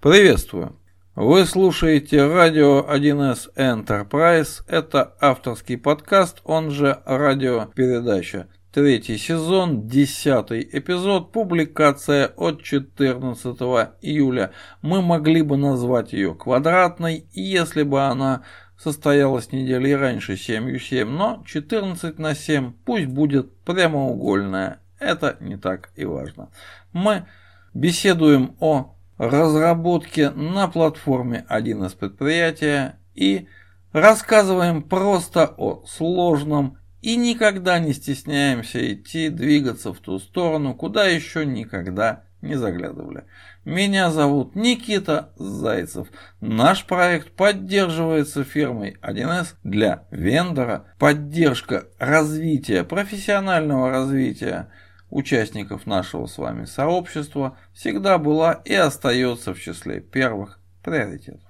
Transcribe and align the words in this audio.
Приветствую! 0.00 0.76
Вы 1.16 1.44
слушаете 1.44 2.24
радио 2.24 2.86
1С 2.88 3.52
Enterprise. 3.56 4.62
Это 4.68 5.16
авторский 5.20 5.76
подкаст, 5.76 6.40
он 6.44 6.70
же 6.70 7.02
радиопередача. 7.04 8.46
Третий 8.72 9.18
сезон, 9.18 9.88
десятый 9.88 10.62
эпизод, 10.72 11.32
публикация 11.32 12.28
от 12.28 12.62
14 12.62 13.56
июля. 14.00 14.52
Мы 14.82 15.02
могли 15.02 15.42
бы 15.42 15.56
назвать 15.56 16.12
ее 16.12 16.32
квадратной, 16.36 17.26
если 17.32 17.82
бы 17.82 18.02
она 18.02 18.44
состоялась 18.78 19.50
недели 19.50 19.90
раньше 19.90 20.36
7 20.36 21.06
но 21.06 21.42
14 21.44 22.20
на 22.20 22.36
7 22.36 22.72
пусть 22.84 23.06
будет 23.06 23.52
прямоугольная. 23.64 24.80
Это 25.00 25.36
не 25.40 25.56
так 25.56 25.90
и 25.96 26.04
важно. 26.04 26.50
Мы 26.92 27.26
беседуем 27.74 28.54
о 28.60 28.94
разработке 29.18 30.30
на 30.30 30.68
платформе 30.68 31.44
1 31.48 31.84
из 31.84 31.92
предприятия 31.94 32.98
и 33.14 33.48
рассказываем 33.92 34.82
просто 34.82 35.54
о 35.56 35.84
сложном 35.86 36.78
и 37.02 37.16
никогда 37.16 37.78
не 37.78 37.92
стесняемся 37.92 38.92
идти, 38.92 39.28
двигаться 39.28 39.92
в 39.92 39.98
ту 39.98 40.18
сторону, 40.18 40.74
куда 40.74 41.06
еще 41.06 41.46
никогда 41.46 42.24
не 42.40 42.54
заглядывали. 42.54 43.24
Меня 43.64 44.10
зовут 44.10 44.54
Никита 44.54 45.32
Зайцев. 45.36 46.08
Наш 46.40 46.86
проект 46.86 47.32
поддерживается 47.32 48.44
фирмой 48.44 48.96
1С 49.02 49.54
для 49.64 50.04
вендора. 50.10 50.86
Поддержка 50.98 51.86
развития, 51.98 52.84
профессионального 52.84 53.90
развития 53.90 54.70
участников 55.10 55.86
нашего 55.86 56.26
с 56.26 56.38
вами 56.38 56.64
сообщества 56.64 57.58
всегда 57.74 58.18
была 58.18 58.52
и 58.64 58.74
остается 58.74 59.54
в 59.54 59.60
числе 59.60 60.00
первых 60.00 60.60
приоритетов. 60.82 61.42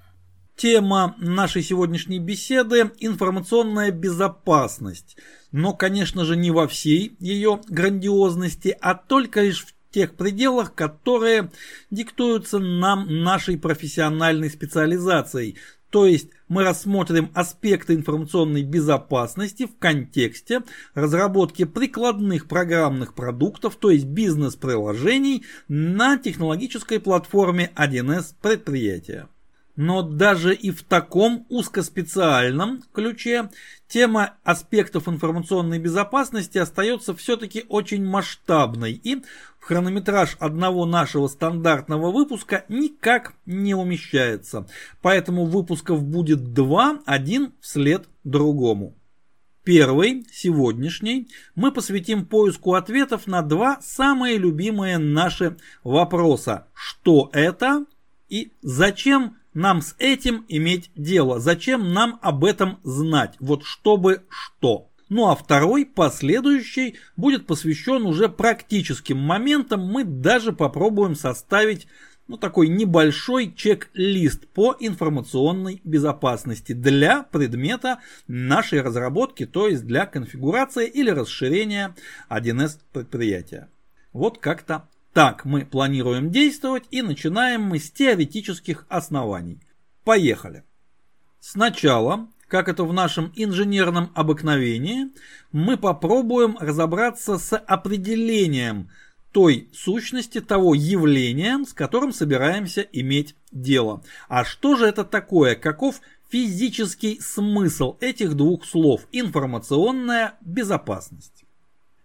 Тема 0.56 1.14
нашей 1.18 1.62
сегодняшней 1.62 2.18
беседы– 2.18 2.90
информационная 2.98 3.92
безопасность. 3.92 5.16
Но, 5.52 5.72
конечно 5.72 6.24
же, 6.24 6.36
не 6.36 6.50
во 6.50 6.66
всей 6.66 7.16
ее 7.20 7.60
грандиозности, 7.68 8.76
а 8.80 8.94
только 8.94 9.42
лишь 9.42 9.64
в 9.64 9.74
тех 9.92 10.16
пределах, 10.16 10.74
которые 10.74 11.50
диктуются 11.90 12.58
нам 12.58 13.22
нашей 13.22 13.56
профессиональной 13.56 14.50
специализацией, 14.50 15.58
то 15.90 16.06
есть 16.06 16.30
мы 16.48 16.64
рассмотрим 16.64 17.30
аспекты 17.34 17.94
информационной 17.94 18.62
безопасности 18.62 19.66
в 19.66 19.78
контексте 19.78 20.62
разработки 20.94 21.64
прикладных 21.64 22.46
программных 22.46 23.14
продуктов, 23.14 23.76
то 23.76 23.90
есть 23.90 24.06
бизнес-приложений 24.06 25.44
на 25.68 26.18
технологической 26.18 27.00
платформе 27.00 27.70
1С 27.76 28.34
предприятия. 28.40 29.28
Но 29.78 30.02
даже 30.02 30.56
и 30.56 30.72
в 30.72 30.82
таком 30.82 31.46
узкоспециальном 31.48 32.82
ключе 32.92 33.48
тема 33.86 34.34
аспектов 34.42 35.06
информационной 35.08 35.78
безопасности 35.78 36.58
остается 36.58 37.14
все-таки 37.14 37.64
очень 37.68 38.04
масштабной 38.04 38.94
и 38.94 39.22
в 39.60 39.66
хронометраж 39.66 40.36
одного 40.40 40.84
нашего 40.84 41.28
стандартного 41.28 42.10
выпуска 42.10 42.64
никак 42.68 43.34
не 43.46 43.76
умещается. 43.76 44.66
Поэтому 45.00 45.44
выпусков 45.44 46.02
будет 46.02 46.52
два, 46.52 46.98
один 47.06 47.52
вслед 47.60 48.08
другому. 48.24 48.96
Первый, 49.62 50.26
сегодняшний, 50.32 51.28
мы 51.54 51.70
посвятим 51.70 52.26
поиску 52.26 52.74
ответов 52.74 53.28
на 53.28 53.42
два 53.42 53.78
самые 53.80 54.38
любимые 54.38 54.98
наши 54.98 55.56
вопроса. 55.84 56.66
Что 56.74 57.30
это 57.32 57.84
и 58.28 58.52
зачем 58.60 59.37
нам 59.58 59.82
с 59.82 59.96
этим 59.98 60.44
иметь 60.48 60.90
дело? 60.94 61.40
Зачем 61.40 61.92
нам 61.92 62.20
об 62.22 62.44
этом 62.44 62.78
знать? 62.84 63.34
Вот 63.40 63.64
чтобы 63.64 64.22
что? 64.28 64.88
Ну 65.08 65.28
а 65.28 65.34
второй, 65.34 65.84
последующий, 65.84 66.96
будет 67.16 67.46
посвящен 67.46 68.06
уже 68.06 68.28
практическим 68.28 69.18
моментам. 69.18 69.84
Мы 69.84 70.04
даже 70.04 70.52
попробуем 70.52 71.16
составить 71.16 71.88
ну, 72.28 72.36
такой 72.36 72.68
небольшой 72.68 73.52
чек-лист 73.52 74.46
по 74.48 74.76
информационной 74.78 75.80
безопасности 75.82 76.72
для 76.72 77.24
предмета 77.24 77.98
нашей 78.28 78.80
разработки, 78.80 79.44
то 79.44 79.66
есть 79.66 79.86
для 79.86 80.06
конфигурации 80.06 80.86
или 80.86 81.10
расширения 81.10 81.96
1С 82.30 82.78
предприятия. 82.92 83.68
Вот 84.12 84.38
как-то 84.38 84.88
так 85.12 85.44
мы 85.44 85.64
планируем 85.64 86.30
действовать 86.30 86.84
и 86.90 87.02
начинаем 87.02 87.62
мы 87.62 87.78
с 87.78 87.90
теоретических 87.90 88.86
оснований. 88.88 89.60
Поехали. 90.04 90.64
Сначала, 91.40 92.28
как 92.46 92.68
это 92.68 92.84
в 92.84 92.92
нашем 92.92 93.32
инженерном 93.36 94.10
обыкновении, 94.14 95.08
мы 95.52 95.76
попробуем 95.76 96.56
разобраться 96.58 97.38
с 97.38 97.56
определением 97.56 98.90
той 99.32 99.68
сущности, 99.72 100.40
того 100.40 100.74
явления, 100.74 101.64
с 101.64 101.72
которым 101.72 102.12
собираемся 102.12 102.80
иметь 102.80 103.34
дело. 103.52 104.02
А 104.28 104.44
что 104.44 104.76
же 104.76 104.86
это 104.86 105.04
такое? 105.04 105.54
Каков 105.54 106.00
физический 106.30 107.20
смысл 107.20 107.96
этих 108.00 108.34
двух 108.34 108.64
слов? 108.64 109.06
Информационная 109.12 110.34
безопасность. 110.40 111.44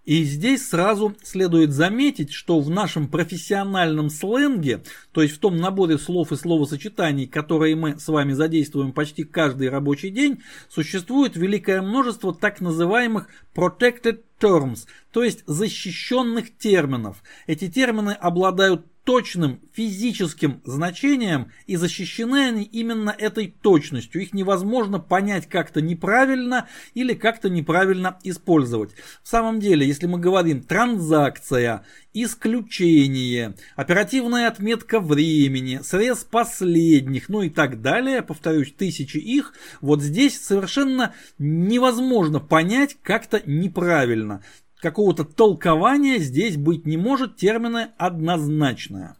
И 0.05 0.23
здесь 0.23 0.67
сразу 0.67 1.15
следует 1.23 1.71
заметить, 1.71 2.31
что 2.33 2.59
в 2.59 2.69
нашем 2.69 3.07
профессиональном 3.07 4.09
сленге, 4.09 4.83
то 5.13 5.21
есть 5.21 5.35
в 5.35 5.39
том 5.39 5.57
наборе 5.57 5.97
слов 5.97 6.33
и 6.33 6.35
словосочетаний, 6.35 7.25
которые 7.25 7.75
мы 7.75 7.97
с 7.97 8.07
вами 8.09 8.33
задействуем 8.33 8.91
почти 8.91 9.23
каждый 9.23 9.69
рабочий 9.69 10.09
день, 10.09 10.41
существует 10.67 11.37
великое 11.37 11.81
множество 11.81 12.33
так 12.33 12.59
называемых 12.59 13.29
protected 13.55 14.23
terms, 14.41 14.87
то 15.11 15.23
есть 15.23 15.43
защищенных 15.47 16.57
терминов. 16.57 17.23
Эти 17.47 17.69
термины 17.69 18.11
обладают 18.11 18.85
точным 19.03 19.59
физическим 19.73 20.61
значением 20.63 21.51
и 21.67 21.75
защищены 21.75 22.47
они 22.47 22.63
именно 22.63 23.09
этой 23.09 23.47
точностью. 23.47 24.21
Их 24.21 24.33
невозможно 24.33 24.99
понять 24.99 25.47
как-то 25.47 25.81
неправильно 25.81 26.67
или 26.93 27.13
как-то 27.13 27.49
неправильно 27.49 28.19
использовать. 28.23 28.91
В 29.21 29.27
самом 29.27 29.59
деле, 29.59 29.85
если 29.85 30.07
мы 30.07 30.19
говорим 30.19 30.61
транзакция, 30.61 31.85
исключение, 32.13 33.55
оперативная 33.75 34.47
отметка 34.47 34.99
времени, 34.99 35.81
срез 35.83 36.23
последних, 36.23 37.27
ну 37.27 37.41
и 37.41 37.49
так 37.49 37.81
далее, 37.81 38.21
повторюсь, 38.21 38.73
тысячи 38.73 39.17
их, 39.17 39.53
вот 39.81 40.01
здесь 40.01 40.39
совершенно 40.39 41.13
невозможно 41.37 42.39
понять 42.39 42.97
как-то 43.01 43.41
неправильно 43.45 44.43
какого-то 44.83 45.23
толкования 45.23 46.19
здесь 46.19 46.57
быть 46.57 46.85
не 46.85 46.97
может, 46.97 47.37
термины 47.37 47.91
однозначные. 47.97 49.15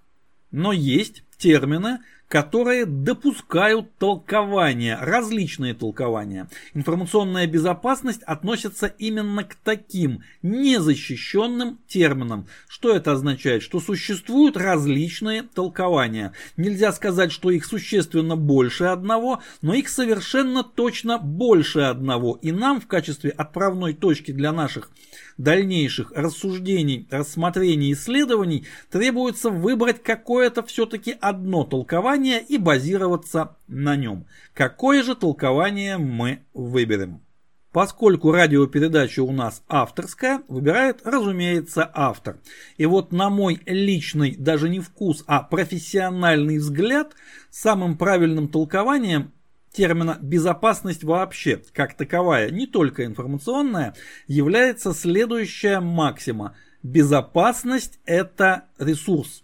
Но 0.52 0.74
есть 0.74 1.24
термины, 1.38 2.00
которые 2.34 2.88
допускают 2.88 3.96
толкования, 4.00 4.98
различные 5.00 5.76
толкования. 5.76 6.50
Информационная 6.74 7.46
безопасность 7.46 8.24
относится 8.24 8.88
именно 8.88 9.44
к 9.44 9.54
таким 9.54 10.24
незащищенным 10.42 11.78
терминам. 11.88 12.48
Что 12.68 12.96
это 12.96 13.12
означает? 13.12 13.62
Что 13.62 13.80
существуют 13.80 14.58
различные 14.58 15.44
толкования. 15.44 16.34
Нельзя 16.58 16.92
сказать, 16.92 17.32
что 17.32 17.52
их 17.52 17.66
существенно 17.66 18.36
больше 18.36 18.86
одного, 18.86 19.44
но 19.62 19.76
их 19.76 19.88
совершенно 19.88 20.64
точно 20.64 21.20
больше 21.20 21.82
одного. 21.82 22.40
И 22.42 22.52
нам 22.52 22.82
в 22.82 22.88
качестве 22.88 23.30
отправной 23.30 23.94
точки 23.94 24.32
для 24.32 24.52
наших 24.52 24.90
дальнейших 25.38 26.12
рассуждений, 26.16 27.08
рассмотрений, 27.10 27.94
исследований 27.94 28.66
требуется 28.90 29.50
выбрать 29.50 30.02
какое-то 30.04 30.64
все-таки 30.64 31.16
одно 31.20 31.64
толкование 31.64 32.42
и 32.42 32.58
базироваться 32.58 33.58
на 33.68 33.96
нем. 33.96 34.26
Какое 34.54 35.04
же 35.04 35.16
толкование 35.16 35.98
мы 35.98 36.40
выберем? 36.54 37.22
Поскольку 37.74 38.32
радиопередача 38.32 39.24
у 39.24 39.32
нас 39.32 39.64
авторская, 39.68 40.44
выбирает, 40.48 41.02
разумеется, 41.04 41.90
автор. 41.92 42.38
И 42.78 42.86
вот 42.86 43.12
на 43.12 43.32
мой 43.32 43.62
личный, 43.66 44.36
даже 44.36 44.70
не 44.70 44.80
вкус, 44.80 45.24
а 45.26 45.42
профессиональный 45.42 46.60
взгляд, 46.60 47.16
самым 47.50 47.98
правильным 47.98 48.48
толкованием 48.48 49.32
термина 49.74 50.18
«безопасность 50.22 51.04
вообще» 51.04 51.62
как 51.74 51.96
таковая, 51.96 52.50
не 52.50 52.68
только 52.68 53.06
информационная, 53.06 53.96
является 54.28 54.94
следующая 54.94 55.80
максима. 55.82 56.56
Безопасность– 56.84 58.00
это 58.06 58.66
ресурс. 58.78 59.44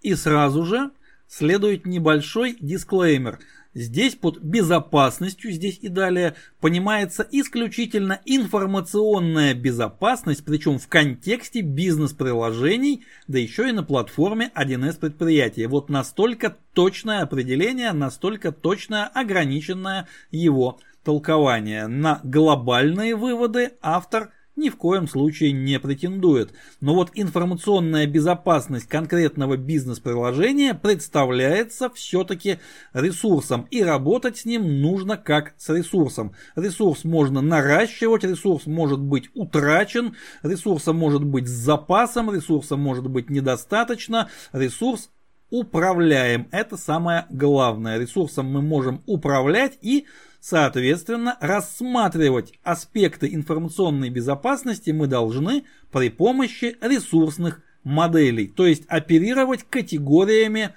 И 0.00 0.14
сразу 0.14 0.64
же 0.64 0.90
следует 1.28 1.86
небольшой 1.86 2.56
дисклеймер. 2.60 3.38
Здесь 3.72 4.16
под 4.16 4.40
безопасностью, 4.40 5.52
здесь 5.52 5.78
и 5.80 5.88
далее, 5.88 6.34
понимается 6.60 7.24
исключительно 7.30 8.20
информационная 8.24 9.54
безопасность, 9.54 10.44
причем 10.44 10.80
в 10.80 10.88
контексте 10.88 11.60
бизнес-приложений, 11.60 13.04
да 13.28 13.38
еще 13.38 13.68
и 13.68 13.72
на 13.72 13.84
платформе 13.84 14.50
1С 14.56 14.98
предприятия. 14.98 15.68
Вот 15.68 15.88
настолько 15.88 16.56
точное 16.72 17.22
определение, 17.22 17.92
настолько 17.92 18.50
точное 18.50 19.04
ограниченное 19.04 20.08
его 20.32 20.80
толкование. 21.04 21.86
На 21.86 22.20
глобальные 22.24 23.14
выводы 23.14 23.74
автор– 23.80 24.30
ни 24.60 24.68
в 24.68 24.76
коем 24.76 25.08
случае 25.08 25.52
не 25.52 25.80
претендует. 25.80 26.52
Но 26.80 26.94
вот 26.94 27.10
информационная 27.14 28.06
безопасность 28.06 28.86
конкретного 28.86 29.56
бизнес-приложения 29.56 30.74
представляется 30.74 31.90
все-таки 31.90 32.58
ресурсом. 32.92 33.66
И 33.70 33.82
работать 33.82 34.38
с 34.38 34.44
ним 34.44 34.80
нужно 34.80 35.16
как 35.16 35.54
с 35.56 35.68
ресурсом. 35.70 36.34
Ресурс 36.54 37.04
можно 37.04 37.40
наращивать, 37.40 38.22
ресурс 38.22 38.66
может 38.66 39.00
быть 39.00 39.30
утрачен, 39.34 40.14
ресурса 40.42 40.92
может 40.92 41.24
быть 41.24 41.48
с 41.48 41.52
запасом, 41.52 42.32
ресурса 42.32 42.76
может 42.76 43.08
быть 43.08 43.30
недостаточно, 43.30 44.28
ресурс 44.52 45.10
управляем. 45.50 46.48
Это 46.52 46.76
самое 46.76 47.26
главное. 47.30 47.98
Ресурсом 47.98 48.46
мы 48.46 48.62
можем 48.62 49.02
управлять 49.06 49.78
и 49.80 50.06
Соответственно, 50.40 51.36
рассматривать 51.40 52.54
аспекты 52.62 53.32
информационной 53.34 54.08
безопасности 54.08 54.90
мы 54.90 55.06
должны 55.06 55.64
при 55.92 56.08
помощи 56.08 56.76
ресурсных 56.80 57.62
моделей, 57.84 58.48
то 58.48 58.66
есть 58.66 58.84
оперировать 58.88 59.64
категориями 59.68 60.74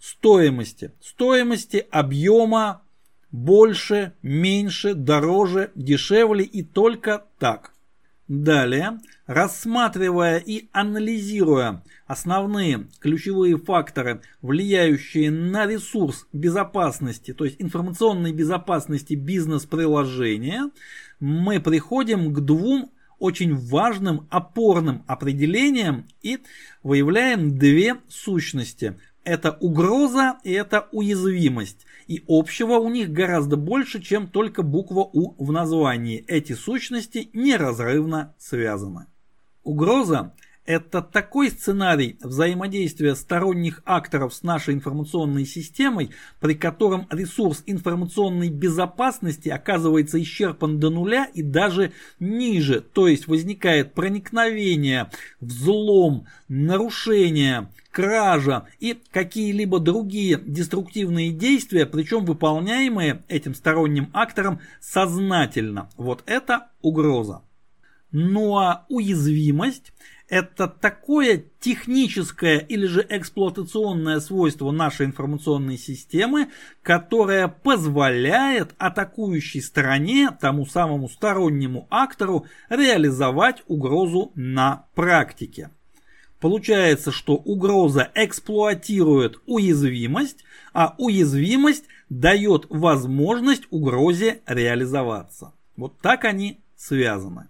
стоимости. 0.00 0.92
Стоимости, 1.00 1.86
объема, 1.90 2.82
больше, 3.30 4.14
меньше, 4.22 4.94
дороже, 4.94 5.72
дешевле 5.74 6.44
и 6.44 6.62
только 6.62 7.26
так. 7.38 7.71
Далее, 8.34 8.98
рассматривая 9.26 10.38
и 10.38 10.70
анализируя 10.72 11.84
основные 12.06 12.86
ключевые 12.98 13.58
факторы, 13.58 14.22
влияющие 14.40 15.30
на 15.30 15.66
ресурс 15.66 16.26
безопасности, 16.32 17.34
то 17.34 17.44
есть 17.44 17.60
информационной 17.60 18.32
безопасности 18.32 19.12
бизнес-приложения, 19.12 20.70
мы 21.20 21.60
приходим 21.60 22.32
к 22.32 22.40
двум 22.40 22.90
очень 23.18 23.54
важным 23.54 24.26
опорным 24.30 25.04
определениям 25.06 26.06
и 26.22 26.38
выявляем 26.82 27.58
две 27.58 27.96
сущности. 28.08 28.98
Это 29.24 29.56
угроза 29.60 30.38
и 30.42 30.52
это 30.52 30.88
уязвимость. 30.92 31.86
И 32.08 32.24
общего 32.26 32.74
у 32.74 32.88
них 32.88 33.10
гораздо 33.10 33.56
больше, 33.56 34.02
чем 34.02 34.26
только 34.28 34.62
буква 34.62 35.08
У 35.12 35.42
в 35.42 35.52
названии. 35.52 36.24
Эти 36.26 36.54
сущности 36.54 37.30
неразрывно 37.32 38.34
связаны. 38.38 39.06
Угроза 39.62 40.34
это 40.64 41.02
такой 41.02 41.50
сценарий 41.50 42.16
взаимодействия 42.20 43.14
сторонних 43.14 43.82
акторов 43.84 44.32
с 44.32 44.42
нашей 44.42 44.74
информационной 44.74 45.44
системой, 45.44 46.10
при 46.40 46.54
котором 46.54 47.06
ресурс 47.10 47.62
информационной 47.66 48.48
безопасности 48.48 49.48
оказывается 49.48 50.20
исчерпан 50.22 50.78
до 50.78 50.90
нуля 50.90 51.26
и 51.34 51.42
даже 51.42 51.92
ниже, 52.20 52.80
то 52.80 53.08
есть 53.08 53.26
возникает 53.26 53.94
проникновение, 53.94 55.10
взлом, 55.40 56.26
нарушение, 56.48 57.68
кража 57.90 58.66
и 58.78 58.98
какие-либо 59.10 59.80
другие 59.80 60.40
деструктивные 60.44 61.32
действия, 61.32 61.86
причем 61.86 62.24
выполняемые 62.24 63.24
этим 63.28 63.54
сторонним 63.54 64.10
актором 64.12 64.60
сознательно. 64.80 65.90
Вот 65.96 66.22
это 66.26 66.68
угроза. 66.80 67.42
Ну 68.12 68.58
а 68.58 68.84
уязвимость 68.88 69.92
это 70.28 70.66
такое 70.66 71.44
техническое 71.60 72.58
или 72.58 72.86
же 72.86 73.06
эксплуатационное 73.08 74.20
свойство 74.20 74.70
нашей 74.70 75.06
информационной 75.06 75.76
системы, 75.76 76.48
которое 76.82 77.48
позволяет 77.48 78.74
атакующей 78.78 79.60
стороне, 79.60 80.30
тому 80.40 80.66
самому 80.66 81.08
стороннему 81.08 81.86
актору, 81.90 82.46
реализовать 82.68 83.62
угрозу 83.66 84.32
на 84.34 84.86
практике. 84.94 85.70
Получается, 86.40 87.12
что 87.12 87.34
угроза 87.36 88.10
эксплуатирует 88.16 89.40
уязвимость, 89.46 90.44
а 90.72 90.96
уязвимость 90.98 91.84
дает 92.08 92.66
возможность 92.68 93.64
угрозе 93.70 94.40
реализоваться. 94.46 95.52
Вот 95.76 96.00
так 96.00 96.24
они 96.24 96.60
связаны. 96.76 97.46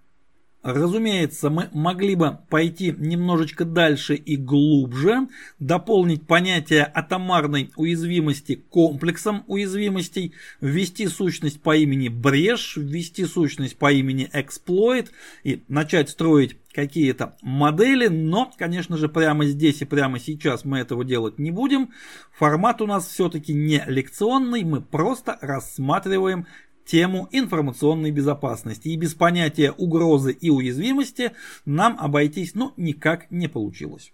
Разумеется, 0.62 1.50
мы 1.50 1.69
могли 1.73 2.14
бы 2.14 2.38
пойти 2.49 2.94
немножечко 2.97 3.64
дальше 3.64 4.14
и 4.14 4.37
глубже, 4.37 5.26
дополнить 5.59 6.25
понятие 6.29 6.85
атомарной 6.85 7.73
уязвимости 7.75 8.55
комплексом 8.70 9.43
уязвимостей, 9.49 10.35
ввести 10.61 11.09
сущность 11.09 11.61
по 11.61 11.76
имени 11.76 12.09
брешь, 12.09 12.76
ввести 12.76 13.25
сущность 13.25 13.76
по 13.76 13.91
имени 13.93 14.31
эксплойт 14.32 15.11
и 15.43 15.64
начать 15.67 16.11
строить 16.11 16.56
какие-то 16.73 17.37
модели, 17.43 18.06
но, 18.06 18.50
конечно 18.56 18.97
же, 18.97 19.08
прямо 19.08 19.44
здесь 19.47 19.82
и 19.82 19.85
прямо 19.85 20.20
сейчас 20.20 20.65
мы 20.65 20.79
этого 20.79 21.05
делать 21.05 21.41
не 21.41 21.50
будем. 21.50 21.91
Формат 22.32 22.81
у 22.81 22.87
нас 22.87 23.08
все-таки 23.08 23.53
не 23.53 23.82
лекционный, 23.88 24.62
мы 24.62 24.81
просто 24.81 25.38
рассматриваем 25.41 26.47
тему 26.84 27.29
информационной 27.32 28.11
безопасности. 28.11 28.88
И 28.88 28.96
без 28.96 29.14
понятия 29.14 29.73
угрозы 29.73 30.32
и 30.32 30.50
уязвимости 30.50 31.32
нам 31.64 31.96
обойтись 31.99 32.55
ну 32.55 32.73
никак 32.76 33.31
не 33.31 33.49
получилось. 33.49 34.12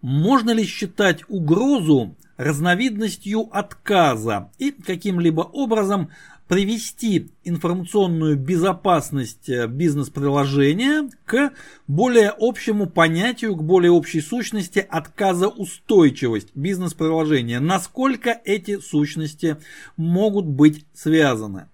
Можно 0.00 0.50
ли 0.50 0.64
считать 0.64 1.22
угрозу 1.28 2.16
разновидностью 2.36 3.48
отказа 3.50 4.50
и 4.58 4.70
каким-либо 4.70 5.40
образом 5.40 6.10
привести 6.46 7.30
информационную 7.44 8.36
безопасность 8.36 9.48
э, 9.50 9.66
бизнес-приложения 9.66 11.10
к 11.26 11.52
более 11.86 12.32
общему 12.36 12.86
понятию, 12.86 13.54
к 13.54 13.62
более 13.62 13.90
общей 13.92 14.22
сущности 14.22 14.78
отказоустойчивость 14.78 16.48
бизнес-приложения. 16.54 17.60
Насколько 17.60 18.40
эти 18.44 18.80
сущности 18.80 19.58
могут 19.96 20.46
быть 20.46 20.86
связаны? 20.94 21.68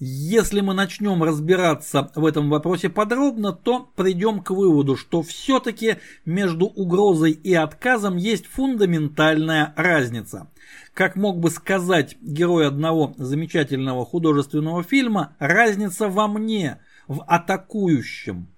Если 0.00 0.60
мы 0.60 0.74
начнем 0.74 1.22
разбираться 1.22 2.10
в 2.16 2.26
этом 2.26 2.50
вопросе 2.50 2.88
подробно, 2.88 3.52
то 3.52 3.90
придем 3.94 4.40
к 4.40 4.50
выводу, 4.50 4.96
что 4.96 5.22
все-таки 5.22 5.98
между 6.24 6.66
угрозой 6.66 7.30
и 7.30 7.54
отказом 7.54 8.16
есть 8.16 8.46
фундаментальная 8.46 9.72
разница. 9.76 10.48
Как 10.94 11.14
мог 11.14 11.38
бы 11.38 11.48
сказать 11.48 12.16
герой 12.20 12.66
одного 12.66 13.14
замечательного 13.18 14.04
художественного 14.04 14.82
фильма, 14.82 15.36
разница 15.38 16.08
во 16.08 16.26
мне, 16.26 16.80
в 17.06 17.22
атакующем. 17.28 18.48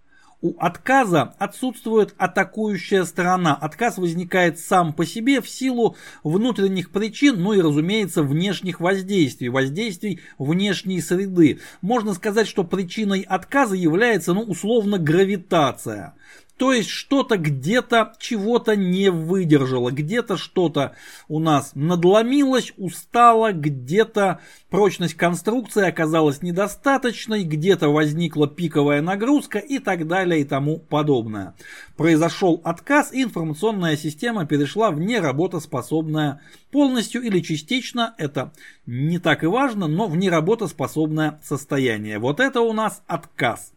У 0.42 0.54
отказа 0.58 1.34
отсутствует 1.38 2.14
атакующая 2.18 3.04
сторона. 3.04 3.54
Отказ 3.54 3.96
возникает 3.96 4.58
сам 4.58 4.92
по 4.92 5.06
себе 5.06 5.40
в 5.40 5.48
силу 5.48 5.96
внутренних 6.22 6.90
причин, 6.90 7.40
ну 7.40 7.54
и, 7.54 7.60
разумеется, 7.62 8.22
внешних 8.22 8.80
воздействий, 8.80 9.48
воздействий 9.48 10.20
внешней 10.38 11.00
среды. 11.00 11.60
Можно 11.80 12.12
сказать, 12.12 12.46
что 12.48 12.64
причиной 12.64 13.22
отказа 13.22 13.76
является, 13.76 14.34
ну, 14.34 14.42
условно, 14.42 14.98
гравитация. 14.98 16.14
То 16.56 16.72
есть 16.72 16.88
что-то 16.88 17.36
где-то 17.36 18.14
чего-то 18.18 18.76
не 18.76 19.10
выдержало, 19.10 19.90
где-то 19.90 20.38
что-то 20.38 20.96
у 21.28 21.38
нас 21.38 21.72
надломилось, 21.74 22.72
устало, 22.78 23.52
где-то 23.52 24.40
прочность 24.70 25.14
конструкции 25.14 25.86
оказалась 25.86 26.40
недостаточной, 26.40 27.44
где-то 27.44 27.90
возникла 27.90 28.48
пиковая 28.48 29.02
нагрузка 29.02 29.58
и 29.58 29.78
так 29.78 30.06
далее 30.06 30.40
и 30.40 30.44
тому 30.44 30.78
подобное. 30.78 31.54
Произошел 31.96 32.62
отказ, 32.64 33.12
и 33.12 33.22
информационная 33.22 33.98
система 33.98 34.46
перешла 34.46 34.90
в 34.90 34.98
неработоспособное 34.98 36.40
полностью 36.70 37.20
или 37.20 37.40
частично, 37.40 38.14
это 38.16 38.52
не 38.86 39.18
так 39.18 39.44
и 39.44 39.46
важно, 39.46 39.88
но 39.88 40.06
в 40.06 40.16
неработоспособное 40.16 41.38
состояние. 41.44 42.18
Вот 42.18 42.40
это 42.40 42.62
у 42.62 42.72
нас 42.72 43.02
отказ. 43.06 43.72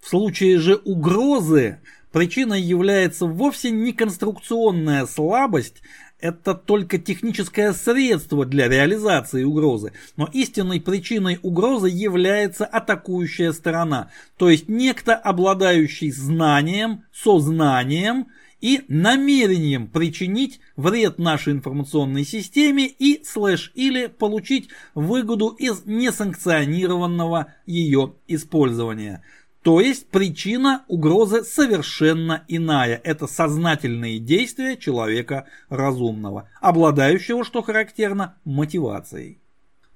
В 0.00 0.08
случае 0.08 0.58
же 0.58 0.74
угрозы 0.84 1.78
Причиной 2.14 2.62
является 2.62 3.26
вовсе 3.26 3.72
не 3.72 3.92
конструкционная 3.92 5.04
слабость, 5.04 5.82
это 6.20 6.54
только 6.54 6.96
техническое 6.96 7.72
средство 7.72 8.46
для 8.46 8.68
реализации 8.68 9.42
угрозы, 9.42 9.90
но 10.16 10.30
истинной 10.32 10.80
причиной 10.80 11.40
угрозы 11.42 11.88
является 11.88 12.66
атакующая 12.66 13.50
сторона, 13.50 14.10
то 14.36 14.48
есть 14.48 14.68
некто, 14.68 15.16
обладающий 15.16 16.12
знанием, 16.12 17.02
сознанием 17.12 18.28
и 18.60 18.84
намерением 18.86 19.88
причинить 19.88 20.60
вред 20.76 21.18
нашей 21.18 21.54
информационной 21.54 22.24
системе 22.24 22.86
и 22.86 23.24
слэш 23.24 23.72
или 23.74 24.06
получить 24.06 24.68
выгоду 24.94 25.48
из 25.48 25.84
несанкционированного 25.84 27.54
ее 27.66 28.14
использования. 28.28 29.24
То 29.64 29.80
есть 29.80 30.10
причина 30.10 30.84
угрозы 30.88 31.42
совершенно 31.42 32.44
иная. 32.48 33.00
Это 33.02 33.26
сознательные 33.26 34.18
действия 34.18 34.76
человека 34.76 35.46
разумного, 35.70 36.50
обладающего, 36.60 37.44
что 37.44 37.62
характерно, 37.62 38.34
мотивацией. 38.44 39.38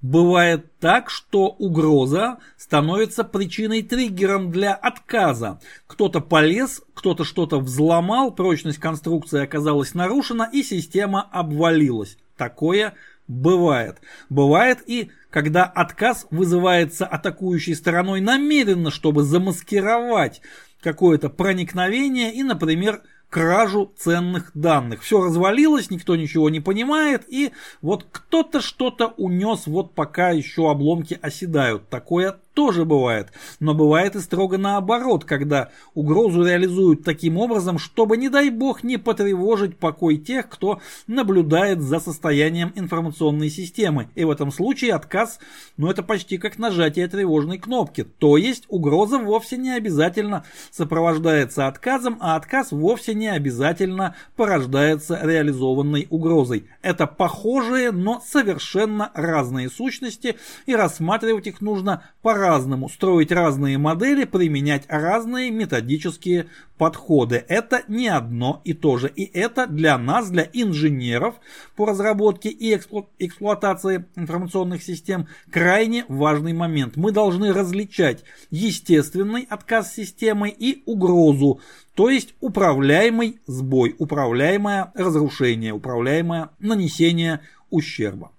Бывает 0.01 0.79
так, 0.79 1.11
что 1.11 1.49
угроза 1.49 2.39
становится 2.57 3.23
причиной 3.23 3.83
триггером 3.83 4.49
для 4.49 4.73
отказа. 4.73 5.59
Кто-то 5.85 6.19
полез, 6.19 6.81
кто-то 6.95 7.23
что-то 7.23 7.59
взломал, 7.59 8.31
прочность 8.31 8.79
конструкции 8.79 9.43
оказалась 9.43 9.93
нарушена 9.93 10.49
и 10.51 10.63
система 10.63 11.21
обвалилась. 11.21 12.17
Такое 12.37 12.95
бывает. 13.29 14.01
Бывает 14.27 14.79
и 14.85 15.11
когда 15.29 15.63
отказ 15.63 16.27
вызывается 16.31 17.05
атакующей 17.05 17.75
стороной 17.75 18.19
намеренно, 18.19 18.91
чтобы 18.91 19.23
замаскировать 19.23 20.41
какое-то 20.81 21.29
проникновение 21.29 22.33
и, 22.33 22.43
например, 22.43 23.03
кражу 23.29 23.93
ценных 23.95 24.51
данных. 24.55 25.03
Все 25.03 25.21
развалилось, 25.21 25.91
никто 25.91 26.15
ничего 26.15 26.49
не 26.49 26.59
понимает, 26.59 27.23
и 27.27 27.51
вот 27.81 28.07
кто-то 28.11 28.59
что-то 28.59 29.13
унес, 29.17 29.67
вот 29.67 29.93
пока 29.93 30.31
еще 30.31 30.71
обломки 30.71 31.17
оседают. 31.21 31.87
Такое 31.89 32.39
тоже 32.59 32.83
бывает, 32.83 33.31
но 33.61 33.73
бывает 33.73 34.17
и 34.17 34.19
строго 34.19 34.57
наоборот, 34.57 35.23
когда 35.23 35.69
угрозу 35.93 36.43
реализуют 36.43 37.05
таким 37.05 37.37
образом, 37.37 37.79
чтобы, 37.79 38.17
не 38.17 38.27
дай 38.27 38.49
бог, 38.49 38.83
не 38.83 38.97
потревожить 38.97 39.77
покой 39.77 40.17
тех, 40.17 40.49
кто 40.49 40.81
наблюдает 41.07 41.79
за 41.79 42.01
состоянием 42.01 42.73
информационной 42.75 43.49
системы. 43.49 44.09
И 44.15 44.25
в 44.25 44.29
этом 44.29 44.51
случае 44.51 44.93
отказ, 44.93 45.39
ну 45.77 45.89
это 45.89 46.03
почти 46.03 46.37
как 46.37 46.59
нажатие 46.59 47.07
тревожной 47.07 47.59
кнопки. 47.59 48.03
То 48.03 48.35
есть 48.35 48.65
угроза 48.67 49.19
вовсе 49.19 49.55
не 49.55 49.71
обязательно 49.71 50.43
сопровождается 50.69 51.65
отказом, 51.65 52.17
а 52.19 52.35
отказ 52.35 52.73
вовсе 52.73 53.13
не 53.13 53.29
обязательно 53.29 54.15
порождается 54.35 55.17
реализованной 55.23 56.07
угрозой. 56.09 56.65
Это 56.81 57.07
похожие, 57.07 57.93
но 57.93 58.21
совершенно 58.27 59.11
разные 59.13 59.69
сущности, 59.69 60.35
и 60.65 60.75
рассматривать 60.75 61.47
их 61.47 61.61
нужно 61.61 62.03
по 62.21 62.33
по-разному, 62.49 62.89
строить 62.89 63.31
разные 63.31 63.77
модели, 63.77 64.25
применять 64.25 64.85
разные 64.87 65.51
методические 65.51 66.47
подходы. 66.79 67.45
Это 67.47 67.83
не 67.87 68.07
одно 68.07 68.61
и 68.63 68.73
то 68.73 68.97
же. 68.97 69.07
И 69.07 69.23
это 69.23 69.67
для 69.67 69.99
нас, 69.99 70.31
для 70.31 70.49
инженеров 70.51 71.35
по 71.75 71.85
разработке 71.85 72.49
и 72.49 72.75
эксплу 72.75 73.07
эксплуатации 73.19 74.05
информационных 74.15 74.81
систем 74.81 75.27
крайне 75.51 76.05
важный 76.07 76.53
момент. 76.53 76.97
Мы 76.97 77.11
должны 77.11 77.53
различать 77.53 78.23
естественный 78.49 79.45
отказ 79.47 79.93
системы 79.93 80.49
и 80.49 80.81
угрозу, 80.87 81.61
то 81.93 82.09
есть 82.09 82.33
управляемый 82.39 83.39
сбой, 83.45 83.95
управляемое 83.99 84.91
разрушение, 84.95 85.73
управляемое 85.73 86.49
нанесение 86.59 87.41
ущерба. 87.69 88.31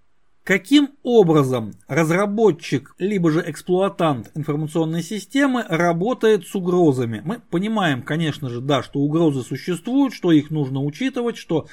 Каким 0.50 0.90
образом 1.04 1.74
разработчик 1.86 2.96
либо 2.98 3.30
же 3.30 3.40
эксплуатант 3.46 4.32
информационной 4.34 5.00
системы 5.00 5.64
работает 5.68 6.44
с 6.44 6.56
угрозами? 6.56 7.22
Мы 7.24 7.38
понимаем, 7.38 8.02
конечно 8.02 8.48
же, 8.48 8.60
да, 8.60 8.82
что 8.82 8.98
угрозы 8.98 9.42
существуют, 9.42 10.12
что 10.12 10.32
их 10.32 10.50
нужно 10.50 10.82
учитывать, 10.82 11.36
что 11.36 11.68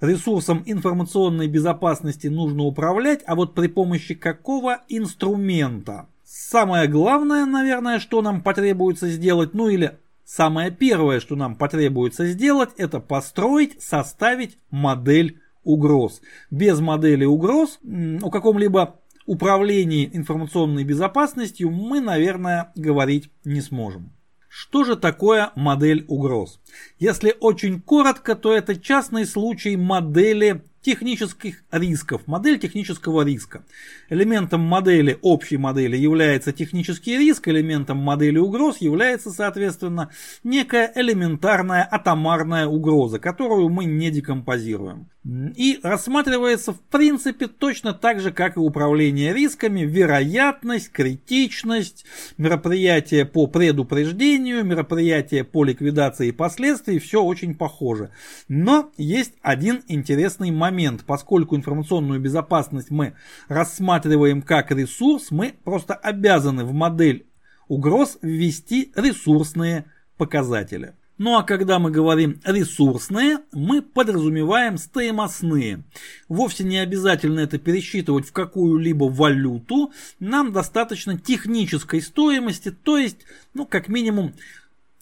ресурсом 0.00 0.62
информационной 0.64 1.46
безопасности 1.46 2.28
нужно 2.28 2.62
управлять, 2.62 3.20
а 3.26 3.34
вот 3.34 3.54
при 3.54 3.66
помощи 3.66 4.14
какого 4.14 4.80
инструмента? 4.88 6.06
Самое 6.24 6.88
главное, 6.88 7.44
наверное, 7.44 7.98
что 7.98 8.22
нам 8.22 8.40
потребуется 8.40 9.10
сделать, 9.10 9.52
ну 9.52 9.68
или 9.68 9.98
самое 10.24 10.70
первое, 10.70 11.20
что 11.20 11.36
нам 11.36 11.54
потребуется 11.54 12.26
сделать, 12.28 12.70
это 12.78 12.98
построить, 12.98 13.82
составить 13.82 14.56
модель 14.70 15.41
угроз. 15.64 16.20
Без 16.50 16.80
модели 16.80 17.24
угроз 17.24 17.78
о 18.22 18.30
каком-либо 18.30 19.00
управлении 19.26 20.10
информационной 20.12 20.84
безопасностью 20.84 21.70
мы, 21.70 22.00
наверное, 22.00 22.72
говорить 22.74 23.30
не 23.44 23.60
сможем. 23.60 24.12
Что 24.48 24.84
же 24.84 24.96
такое 24.96 25.50
модель 25.56 26.04
угроз? 26.08 26.60
Если 26.98 27.34
очень 27.40 27.80
коротко, 27.80 28.34
то 28.34 28.52
это 28.52 28.76
частный 28.76 29.24
случай 29.24 29.76
модели 29.76 30.62
технических 30.82 31.62
рисков. 31.70 32.22
Модель 32.26 32.58
технического 32.58 33.22
риска. 33.24 33.64
Элементом 34.10 34.60
модели, 34.60 35.18
общей 35.22 35.56
модели 35.56 35.96
является 35.96 36.52
технический 36.52 37.16
риск, 37.16 37.48
элементом 37.48 37.98
модели 37.98 38.38
угроз 38.38 38.78
является, 38.78 39.30
соответственно, 39.30 40.10
некая 40.42 40.92
элементарная 40.94 41.88
атомарная 41.88 42.66
угроза, 42.66 43.18
которую 43.18 43.68
мы 43.68 43.84
не 43.84 44.10
декомпозируем. 44.10 45.08
И 45.24 45.78
рассматривается 45.84 46.72
в 46.72 46.80
принципе 46.80 47.46
точно 47.46 47.94
так 47.94 48.18
же, 48.20 48.32
как 48.32 48.56
и 48.56 48.60
управление 48.60 49.32
рисками, 49.32 49.82
вероятность, 49.82 50.90
критичность, 50.90 52.04
мероприятия 52.38 53.24
по 53.24 53.46
предупреждению, 53.46 54.64
мероприятия 54.64 55.44
по 55.44 55.64
ликвидации 55.64 56.32
последствий, 56.32 56.98
все 56.98 57.22
очень 57.22 57.54
похоже. 57.54 58.10
Но 58.48 58.90
есть 58.96 59.34
один 59.42 59.84
интересный 59.86 60.50
момент, 60.50 60.71
поскольку 61.06 61.56
информационную 61.56 62.20
безопасность 62.20 62.90
мы 62.90 63.14
рассматриваем 63.48 64.42
как 64.42 64.70
ресурс, 64.70 65.30
мы 65.30 65.54
просто 65.64 65.94
обязаны 65.94 66.64
в 66.64 66.72
модель 66.72 67.26
угроз 67.68 68.18
ввести 68.22 68.92
ресурсные 68.96 69.86
показатели. 70.16 70.94
Ну 71.18 71.36
а 71.36 71.44
когда 71.44 71.78
мы 71.78 71.90
говорим 71.90 72.40
ресурсные, 72.44 73.38
мы 73.52 73.80
подразумеваем 73.80 74.76
стоимостные. 74.76 75.84
Вовсе 76.28 76.64
не 76.64 76.78
обязательно 76.78 77.40
это 77.40 77.58
пересчитывать 77.58 78.26
в 78.26 78.32
какую-либо 78.32 79.04
валюту. 79.04 79.92
Нам 80.18 80.52
достаточно 80.52 81.18
технической 81.18 82.02
стоимости, 82.02 82.70
то 82.70 82.98
есть, 82.98 83.18
ну, 83.54 83.66
как 83.66 83.88
минимум, 83.88 84.32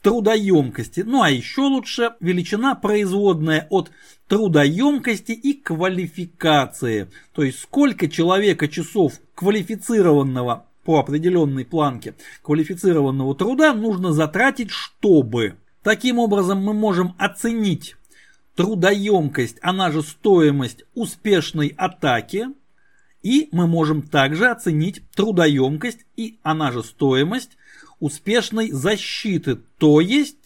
трудоемкости. 0.02 1.00
Ну 1.00 1.22
а 1.22 1.30
еще 1.30 1.62
лучше 1.62 2.12
величина 2.20 2.74
производная 2.74 3.66
от 3.70 3.90
трудоемкости 4.30 5.32
и 5.32 5.52
квалификации. 5.52 7.08
То 7.34 7.42
есть 7.42 7.58
сколько 7.58 8.08
человека 8.08 8.66
часов 8.68 9.20
квалифицированного 9.34 10.64
по 10.84 10.99
определенной 11.00 11.66
планке 11.66 12.14
квалифицированного 12.42 13.34
труда 13.34 13.75
нужно 13.75 14.14
затратить, 14.14 14.70
чтобы 14.70 15.56
Таким 15.82 16.18
образом 16.18 16.62
мы 16.62 16.75
можем 16.75 17.14
оценить 17.18 17.96
трудоемкость, 18.54 19.56
она 19.62 19.90
же 19.90 20.02
стоимость 20.02 20.84
успешной 20.94 21.68
атаки, 21.68 22.49
и 23.22 23.49
мы 23.50 23.66
можем 23.66 24.02
также 24.02 24.49
оценить 24.49 25.02
трудоемкость 25.14 26.04
и 26.16 26.38
она 26.42 26.70
же 26.70 26.82
стоимость 26.82 27.56
успешной 27.99 28.70
защиты, 28.70 29.56
то 29.78 30.00
есть 30.00 30.37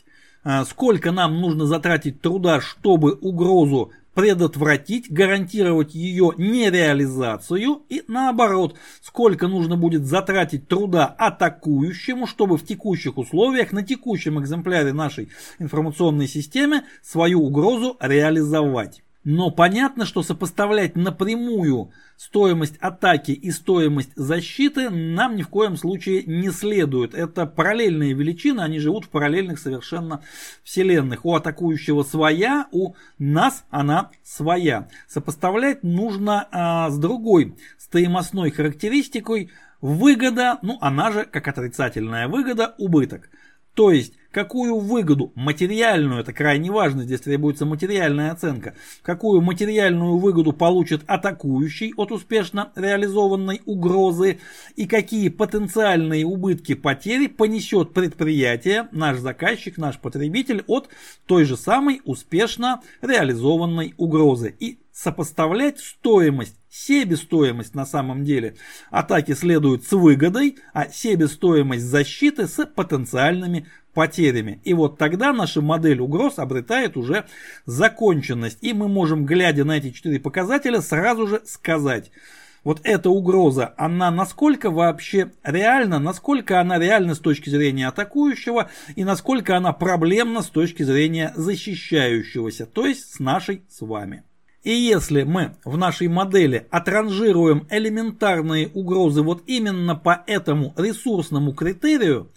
сколько 0.66 1.12
нам 1.12 1.40
нужно 1.40 1.66
затратить 1.66 2.20
труда, 2.20 2.60
чтобы 2.60 3.12
угрозу 3.14 3.92
предотвратить, 4.14 5.10
гарантировать 5.10 5.94
ее 5.94 6.32
нереализацию 6.38 7.82
и 7.88 8.02
наоборот, 8.08 8.76
сколько 9.02 9.48
нужно 9.48 9.76
будет 9.76 10.06
затратить 10.06 10.68
труда 10.68 11.06
атакующему, 11.06 12.26
чтобы 12.26 12.56
в 12.56 12.64
текущих 12.64 13.18
условиях 13.18 13.72
на 13.72 13.82
текущем 13.82 14.40
экземпляре 14.40 14.92
нашей 14.92 15.30
информационной 15.58 16.28
системы 16.28 16.82
свою 17.02 17.42
угрозу 17.42 17.96
реализовать. 18.00 19.03
Но 19.24 19.50
понятно, 19.50 20.04
что 20.04 20.22
сопоставлять 20.22 20.96
напрямую 20.96 21.90
стоимость 22.16 22.76
атаки 22.76 23.30
и 23.32 23.50
стоимость 23.50 24.10
защиты 24.14 24.90
нам 24.90 25.36
ни 25.36 25.42
в 25.42 25.48
коем 25.48 25.78
случае 25.78 26.24
не 26.24 26.50
следует. 26.50 27.14
Это 27.14 27.46
параллельные 27.46 28.12
величины, 28.12 28.60
они 28.60 28.78
живут 28.78 29.06
в 29.06 29.08
параллельных 29.08 29.58
совершенно 29.58 30.22
вселенных. 30.62 31.24
У 31.24 31.34
атакующего 31.34 32.02
своя, 32.02 32.68
у 32.70 32.94
нас 33.18 33.64
она 33.70 34.10
своя. 34.22 34.88
Сопоставлять 35.08 35.82
нужно 35.82 36.46
а, 36.52 36.90
с 36.90 36.98
другой 36.98 37.56
стоимостной 37.78 38.50
характеристикой 38.50 39.50
выгода, 39.80 40.58
ну 40.60 40.76
она 40.82 41.12
же 41.12 41.24
как 41.24 41.48
отрицательная 41.48 42.28
выгода, 42.28 42.74
убыток. 42.76 43.30
То 43.74 43.90
есть 43.90 44.14
какую 44.34 44.78
выгоду, 44.78 45.32
материальную, 45.36 46.20
это 46.20 46.32
крайне 46.32 46.70
важно, 46.70 47.04
здесь 47.04 47.20
требуется 47.20 47.64
материальная 47.64 48.32
оценка, 48.32 48.74
какую 49.02 49.40
материальную 49.40 50.18
выгоду 50.18 50.52
получит 50.52 51.02
атакующий 51.06 51.92
от 51.96 52.10
успешно 52.10 52.72
реализованной 52.74 53.62
угрозы 53.64 54.40
и 54.74 54.86
какие 54.86 55.28
потенциальные 55.28 56.26
убытки 56.26 56.74
потери 56.74 57.28
понесет 57.28 57.92
предприятие, 57.92 58.88
наш 58.90 59.18
заказчик, 59.18 59.78
наш 59.78 59.98
потребитель 59.98 60.64
от 60.66 60.88
той 61.26 61.44
же 61.44 61.56
самой 61.56 62.00
успешно 62.04 62.82
реализованной 63.02 63.94
угрозы. 63.96 64.54
И 64.58 64.78
сопоставлять 64.94 65.80
стоимость, 65.80 66.56
себестоимость 66.70 67.74
на 67.74 67.84
самом 67.84 68.24
деле 68.24 68.54
атаки 68.90 69.32
следует 69.32 69.84
с 69.84 69.90
выгодой, 69.90 70.56
а 70.72 70.88
себестоимость 70.88 71.84
защиты 71.84 72.46
с 72.46 72.64
потенциальными 72.64 73.66
потерями. 73.92 74.60
И 74.62 74.72
вот 74.72 74.96
тогда 74.96 75.32
наша 75.32 75.60
модель 75.60 76.00
угроз 76.00 76.38
обретает 76.38 76.96
уже 76.96 77.26
законченность. 77.66 78.58
И 78.60 78.72
мы 78.72 78.88
можем, 78.88 79.26
глядя 79.26 79.64
на 79.64 79.78
эти 79.78 79.90
четыре 79.90 80.20
показателя, 80.20 80.80
сразу 80.80 81.26
же 81.26 81.42
сказать, 81.44 82.12
вот 82.62 82.80
эта 82.84 83.10
угроза, 83.10 83.74
она 83.76 84.12
насколько 84.12 84.70
вообще 84.70 85.32
реальна, 85.42 85.98
насколько 85.98 86.60
она 86.60 86.78
реальна 86.78 87.14
с 87.16 87.18
точки 87.18 87.50
зрения 87.50 87.88
атакующего 87.88 88.70
и 88.94 89.02
насколько 89.04 89.56
она 89.56 89.72
проблемна 89.72 90.40
с 90.40 90.46
точки 90.46 90.84
зрения 90.84 91.32
защищающегося, 91.34 92.66
то 92.66 92.86
есть 92.86 93.14
с 93.14 93.18
нашей 93.18 93.64
с 93.68 93.80
вами. 93.80 94.22
И 94.64 94.72
если 94.72 95.24
мы 95.24 95.56
в 95.64 95.76
нашей 95.76 96.08
модели 96.08 96.66
отранжируем 96.70 97.66
элементарные 97.70 98.68
угрозы 98.68 99.22
вот 99.22 99.42
именно 99.46 99.94
по 99.94 100.24
этому 100.26 100.72
ресурсному 100.78 101.52
критерию, 101.52 102.32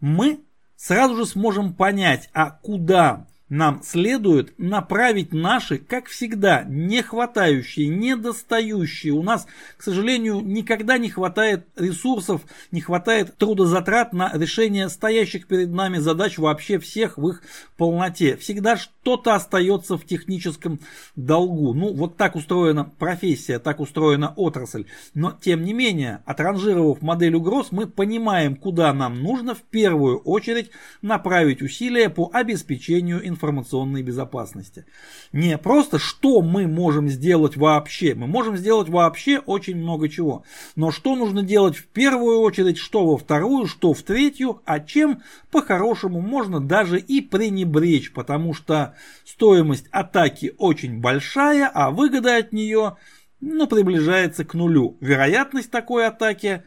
мы 0.00 0.40
сразу 0.74 1.16
же 1.16 1.24
сможем 1.24 1.72
понять, 1.72 2.28
а 2.34 2.50
куда 2.50 3.28
нам 3.48 3.80
следует 3.84 4.58
направить 4.58 5.32
наши, 5.32 5.78
как 5.78 6.06
всегда, 6.06 6.64
не 6.64 7.02
хватающие, 7.02 7.88
недостающие. 7.88 9.12
У 9.12 9.22
нас, 9.22 9.46
к 9.76 9.82
сожалению, 9.82 10.40
никогда 10.40 10.98
не 10.98 11.10
хватает 11.10 11.66
ресурсов, 11.76 12.42
не 12.72 12.80
хватает 12.80 13.36
трудозатрат 13.36 14.12
на 14.12 14.32
решение 14.34 14.88
стоящих 14.88 15.46
перед 15.46 15.70
нами 15.70 15.98
задач 15.98 16.38
вообще 16.38 16.80
всех 16.80 17.18
в 17.18 17.28
их 17.28 17.42
полноте. 17.76 18.36
Всегда 18.36 18.76
что-то 18.76 19.34
остается 19.34 19.96
в 19.96 20.04
техническом 20.04 20.80
долгу. 21.14 21.72
Ну, 21.72 21.94
вот 21.94 22.16
так 22.16 22.34
устроена 22.34 22.84
профессия, 22.84 23.60
так 23.60 23.78
устроена 23.78 24.32
отрасль. 24.34 24.86
Но, 25.14 25.30
тем 25.30 25.62
не 25.62 25.72
менее, 25.72 26.20
отранжировав 26.26 27.00
модель 27.00 27.36
угроз, 27.36 27.68
мы 27.70 27.86
понимаем, 27.86 28.56
куда 28.56 28.92
нам 28.92 29.22
нужно 29.22 29.54
в 29.54 29.62
первую 29.62 30.18
очередь 30.18 30.70
направить 31.00 31.62
усилия 31.62 32.10
по 32.10 32.28
обеспечению 32.32 33.18
информации 33.20 33.35
информационной 33.36 34.02
безопасности. 34.02 34.86
Не 35.32 35.58
просто 35.58 35.98
что 35.98 36.40
мы 36.40 36.66
можем 36.66 37.08
сделать 37.08 37.56
вообще. 37.56 38.14
Мы 38.14 38.26
можем 38.26 38.56
сделать 38.56 38.88
вообще 38.88 39.38
очень 39.38 39.76
много 39.76 40.08
чего. 40.08 40.44
Но 40.74 40.90
что 40.90 41.14
нужно 41.14 41.42
делать 41.42 41.76
в 41.76 41.86
первую 41.86 42.40
очередь, 42.40 42.78
что 42.78 43.06
во 43.06 43.18
вторую, 43.18 43.66
что 43.66 43.92
в 43.92 44.02
третью, 44.02 44.62
а 44.64 44.80
чем 44.80 45.22
по-хорошему 45.50 46.20
можно 46.20 46.60
даже 46.60 46.98
и 46.98 47.20
пренебречь, 47.20 48.12
потому 48.12 48.54
что 48.54 48.94
стоимость 49.24 49.86
атаки 49.90 50.54
очень 50.58 51.00
большая, 51.00 51.70
а 51.72 51.90
выгода 51.90 52.36
от 52.36 52.52
нее 52.52 52.96
ну, 53.40 53.66
приближается 53.66 54.44
к 54.44 54.54
нулю. 54.54 54.96
Вероятность 55.00 55.70
такой 55.70 56.06
атаки, 56.06 56.62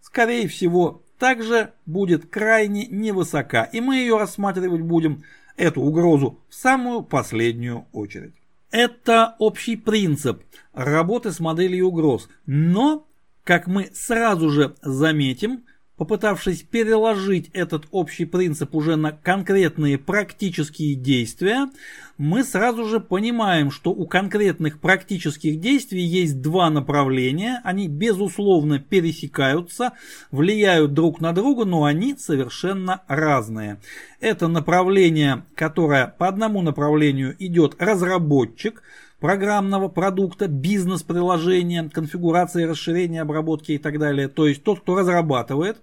скорее 0.00 0.48
всего, 0.48 1.02
также 1.18 1.72
будет 1.86 2.26
крайне 2.26 2.86
невысока, 2.86 3.68
и 3.72 3.80
мы 3.80 3.96
ее 3.96 4.18
рассматривать 4.18 4.82
будем 4.82 5.24
эту 5.56 5.82
угрозу 5.82 6.40
в 6.48 6.54
самую 6.54 7.02
последнюю 7.02 7.86
очередь. 7.92 8.34
Это 8.70 9.36
общий 9.38 9.76
принцип 9.76 10.42
работы 10.72 11.30
с 11.30 11.38
моделью 11.40 11.88
угроз, 11.88 12.28
но, 12.46 13.06
как 13.44 13.66
мы 13.66 13.90
сразу 13.94 14.50
же 14.50 14.74
заметим, 14.82 15.64
Попытавшись 15.96 16.62
переложить 16.62 17.50
этот 17.52 17.86
общий 17.92 18.24
принцип 18.24 18.74
уже 18.74 18.96
на 18.96 19.12
конкретные 19.12 19.96
практические 19.96 20.96
действия, 20.96 21.70
мы 22.18 22.42
сразу 22.42 22.84
же 22.84 22.98
понимаем, 22.98 23.70
что 23.70 23.92
у 23.92 24.04
конкретных 24.08 24.80
практических 24.80 25.60
действий 25.60 26.02
есть 26.02 26.40
два 26.40 26.68
направления, 26.68 27.60
они 27.62 27.86
безусловно 27.86 28.80
пересекаются, 28.80 29.92
влияют 30.32 30.94
друг 30.94 31.20
на 31.20 31.32
друга, 31.32 31.64
но 31.64 31.84
они 31.84 32.16
совершенно 32.16 33.02
разные. 33.06 33.80
Это 34.18 34.48
направление, 34.48 35.44
которое 35.54 36.08
по 36.08 36.26
одному 36.26 36.60
направлению 36.62 37.36
идет 37.38 37.76
разработчик– 37.78 38.82
программного 39.24 39.88
продукта, 39.88 40.48
бизнес-приложения, 40.48 41.88
конфигурации, 41.88 42.64
расширения, 42.64 43.22
обработки 43.22 43.72
и 43.72 43.78
так 43.78 43.98
далее. 43.98 44.28
То 44.28 44.46
есть 44.46 44.62
тот, 44.62 44.80
кто 44.80 44.96
разрабатывает 44.96 45.78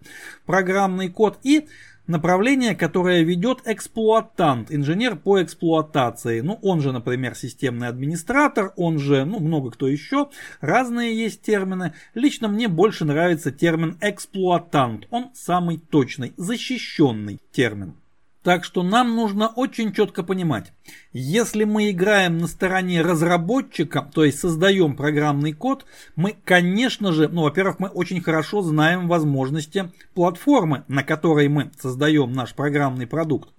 программный 0.45 1.09
код 1.09 1.39
и 1.41 1.67
направление, 2.05 2.75
которое 2.75 3.23
ведет 3.23 3.61
эксплуатант, 3.65 4.71
инженер 4.71 5.15
по 5.15 5.41
эксплуатации. 5.41 6.41
Ну, 6.41 6.59
он 6.61 6.81
же, 6.81 6.91
например, 6.91 7.33
системный 7.33 7.87
администратор, 7.87 8.73
он 8.75 8.99
же, 8.99 9.25
ну, 9.25 9.39
много 9.39 9.71
кто 9.71 9.87
еще. 9.87 10.29
Разные 10.59 11.17
есть 11.17 11.41
термины. 11.41 11.95
Лично 12.13 12.47
мне 12.47 12.67
больше 12.67 13.05
нравится 13.05 13.51
термин 13.51 13.97
эксплуатант. 14.01 15.07
Он 15.09 15.31
самый 15.33 15.79
точный, 15.79 16.33
защищенный 16.37 17.39
термин. 17.51 17.95
Так 18.43 18.63
что 18.63 18.81
нам 18.81 19.15
нужно 19.15 19.49
очень 19.49 19.93
четко 19.93 20.23
понимать, 20.23 20.73
если 21.13 21.63
мы 21.63 21.91
играем 21.91 22.39
на 22.39 22.47
стороне 22.47 23.03
разработчика, 23.03 24.01
то 24.01 24.23
есть 24.25 24.39
создаем 24.39 24.95
программный 24.95 25.53
код, 25.53 25.85
мы, 26.15 26.35
конечно 26.43 27.11
же, 27.11 27.27
ну, 27.27 27.43
во-первых, 27.43 27.79
мы 27.79 27.89
очень 27.89 28.19
хорошо 28.19 28.63
знаем 28.63 29.07
возможности 29.07 29.91
платформы, 30.15 30.85
на 30.87 31.03
которой 31.03 31.49
мы 31.49 31.71
создаем 31.79 32.31
наш 32.31 32.55
программный 32.55 33.05
продукт. 33.05 33.49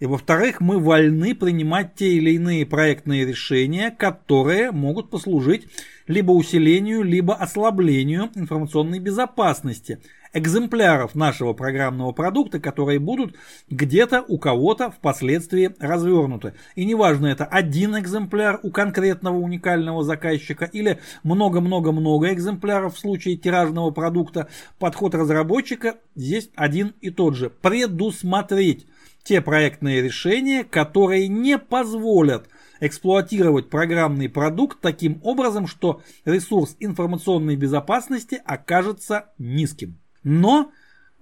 И 0.00 0.06
во-вторых, 0.06 0.60
мы 0.60 0.78
вольны 0.78 1.34
принимать 1.34 1.94
те 1.94 2.14
или 2.14 2.32
иные 2.32 2.66
проектные 2.66 3.24
решения, 3.24 3.90
которые 3.90 4.70
могут 4.72 5.10
послужить 5.10 5.66
либо 6.06 6.32
усилению, 6.32 7.02
либо 7.02 7.34
ослаблению 7.34 8.30
информационной 8.34 8.98
безопасности 8.98 10.00
экземпляров 10.34 11.14
нашего 11.14 11.52
программного 11.52 12.12
продукта, 12.12 12.58
которые 12.58 12.98
будут 12.98 13.36
где-то 13.70 14.24
у 14.26 14.36
кого-то 14.36 14.90
впоследствии 14.90 15.74
развернуты. 15.78 16.54
И 16.74 16.84
неважно, 16.84 17.28
это 17.28 17.44
один 17.44 17.96
экземпляр 17.96 18.58
у 18.62 18.70
конкретного 18.70 19.36
уникального 19.36 20.02
заказчика 20.02 20.64
или 20.64 20.98
много-много-много 21.22 22.32
экземпляров 22.32 22.96
в 22.96 22.98
случае 22.98 23.36
тиражного 23.36 23.92
продукта, 23.92 24.48
подход 24.78 25.14
разработчика 25.14 25.96
здесь 26.16 26.50
один 26.56 26.94
и 27.00 27.10
тот 27.10 27.36
же. 27.36 27.48
Предусмотреть 27.48 28.86
те 29.24 29.40
проектные 29.40 30.02
решения, 30.02 30.62
которые 30.62 31.26
не 31.28 31.58
позволят 31.58 32.48
эксплуатировать 32.80 33.70
программный 33.70 34.28
продукт 34.28 34.80
таким 34.80 35.18
образом, 35.22 35.66
что 35.66 36.02
ресурс 36.24 36.76
информационной 36.78 37.56
безопасности 37.56 38.40
окажется 38.44 39.32
низким. 39.38 39.98
Но 40.22 40.70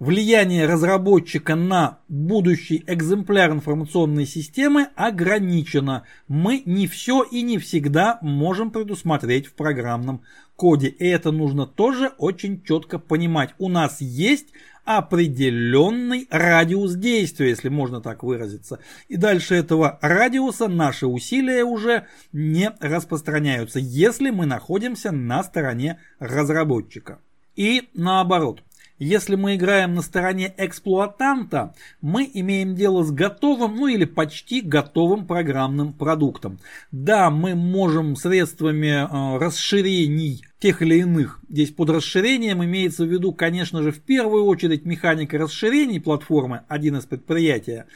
влияние 0.03 0.65
разработчика 0.65 1.55
на 1.55 1.99
будущий 2.09 2.83
экземпляр 2.87 3.51
информационной 3.51 4.25
системы 4.25 4.89
ограничено. 4.95 6.03
Мы 6.27 6.61
не 6.65 6.87
все 6.87 7.23
и 7.23 7.41
не 7.41 7.57
всегда 7.57 8.19
можем 8.21 8.71
предусмотреть 8.71 9.47
в 9.47 9.53
программном 9.53 10.21
коде. 10.57 10.89
И 10.89 11.07
это 11.07 11.31
нужно 11.31 11.65
тоже 11.65 12.11
очень 12.17 12.61
четко 12.63 12.99
понимать. 12.99 13.55
У 13.57 13.69
нас 13.69 14.01
есть 14.01 14.47
определенный 14.83 16.27
радиус 16.29 16.95
действия, 16.95 17.49
если 17.49 17.69
можно 17.69 18.01
так 18.01 18.23
выразиться. 18.23 18.79
И 19.07 19.15
дальше 19.15 19.55
этого 19.55 19.99
радиуса 20.01 20.67
наши 20.67 21.07
усилия 21.07 21.63
уже 21.63 22.07
не 22.33 22.71
распространяются, 22.81 23.79
если 23.79 24.31
мы 24.31 24.45
находимся 24.47 25.13
на 25.13 25.43
стороне 25.43 26.01
разработчика. 26.19 27.19
И 27.55 27.89
наоборот. 27.93 28.63
Если 28.99 29.35
мы 29.35 29.55
играем 29.55 29.95
на 29.95 30.01
стороне 30.01 30.53
эксплуатанта, 30.55 31.73
мы 32.01 32.29
имеем 32.31 32.75
дело 32.75 33.03
с 33.03 33.11
готовым, 33.11 33.75
ну 33.75 33.87
или 33.87 34.05
почти 34.05 34.61
готовым 34.61 35.25
программным 35.25 35.93
продуктом. 35.93 36.59
Да, 36.91 37.31
мы 37.31 37.55
можем 37.55 38.15
средствами 38.15 38.87
э, 38.87 39.37
расширений 39.39 40.45
тех 40.59 40.81
или 40.81 40.99
иных. 40.99 41.39
Здесь 41.49 41.71
под 41.71 41.89
расширением 41.89 42.63
имеется 42.63 43.03
в 43.03 43.11
виду, 43.11 43.33
конечно 43.33 43.81
же, 43.81 43.91
в 43.91 43.99
первую 43.99 44.45
очередь 44.45 44.85
механика 44.85 45.37
расширений 45.37 45.99
платформы, 45.99 46.61
один 46.67 46.95
из 46.95 47.05
предприятия. 47.05 47.87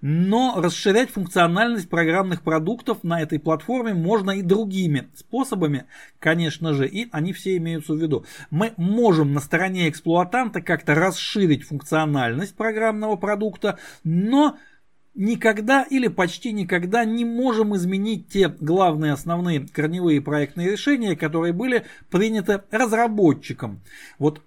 Но 0.00 0.54
расширять 0.56 1.10
функциональность 1.10 1.88
программных 1.88 2.42
продуктов 2.42 3.04
на 3.04 3.20
этой 3.20 3.38
платформе 3.38 3.92
можно 3.92 4.30
и 4.30 4.42
другими 4.42 5.08
способами, 5.14 5.84
конечно 6.18 6.72
же, 6.72 6.88
и 6.88 7.08
они 7.12 7.32
все 7.32 7.56
имеются 7.58 7.92
в 7.92 8.00
виду. 8.00 8.24
Мы 8.50 8.72
можем 8.76 9.34
на 9.34 9.40
стороне 9.40 9.88
эксплуатанта 9.88 10.62
как-то 10.62 10.94
расширить 10.94 11.64
функциональность 11.64 12.54
программного 12.54 13.16
продукта, 13.16 13.78
но 14.02 14.56
никогда 15.14 15.82
или 15.82 16.08
почти 16.08 16.52
никогда 16.52 17.04
не 17.04 17.26
можем 17.26 17.76
изменить 17.76 18.28
те 18.28 18.48
главные 18.48 19.12
основные 19.12 19.66
корневые 19.68 20.22
проектные 20.22 20.70
решения, 20.70 21.14
которые 21.14 21.52
были 21.52 21.84
приняты 22.10 22.62
разработчиком. 22.70 23.80
Вот 24.18 24.40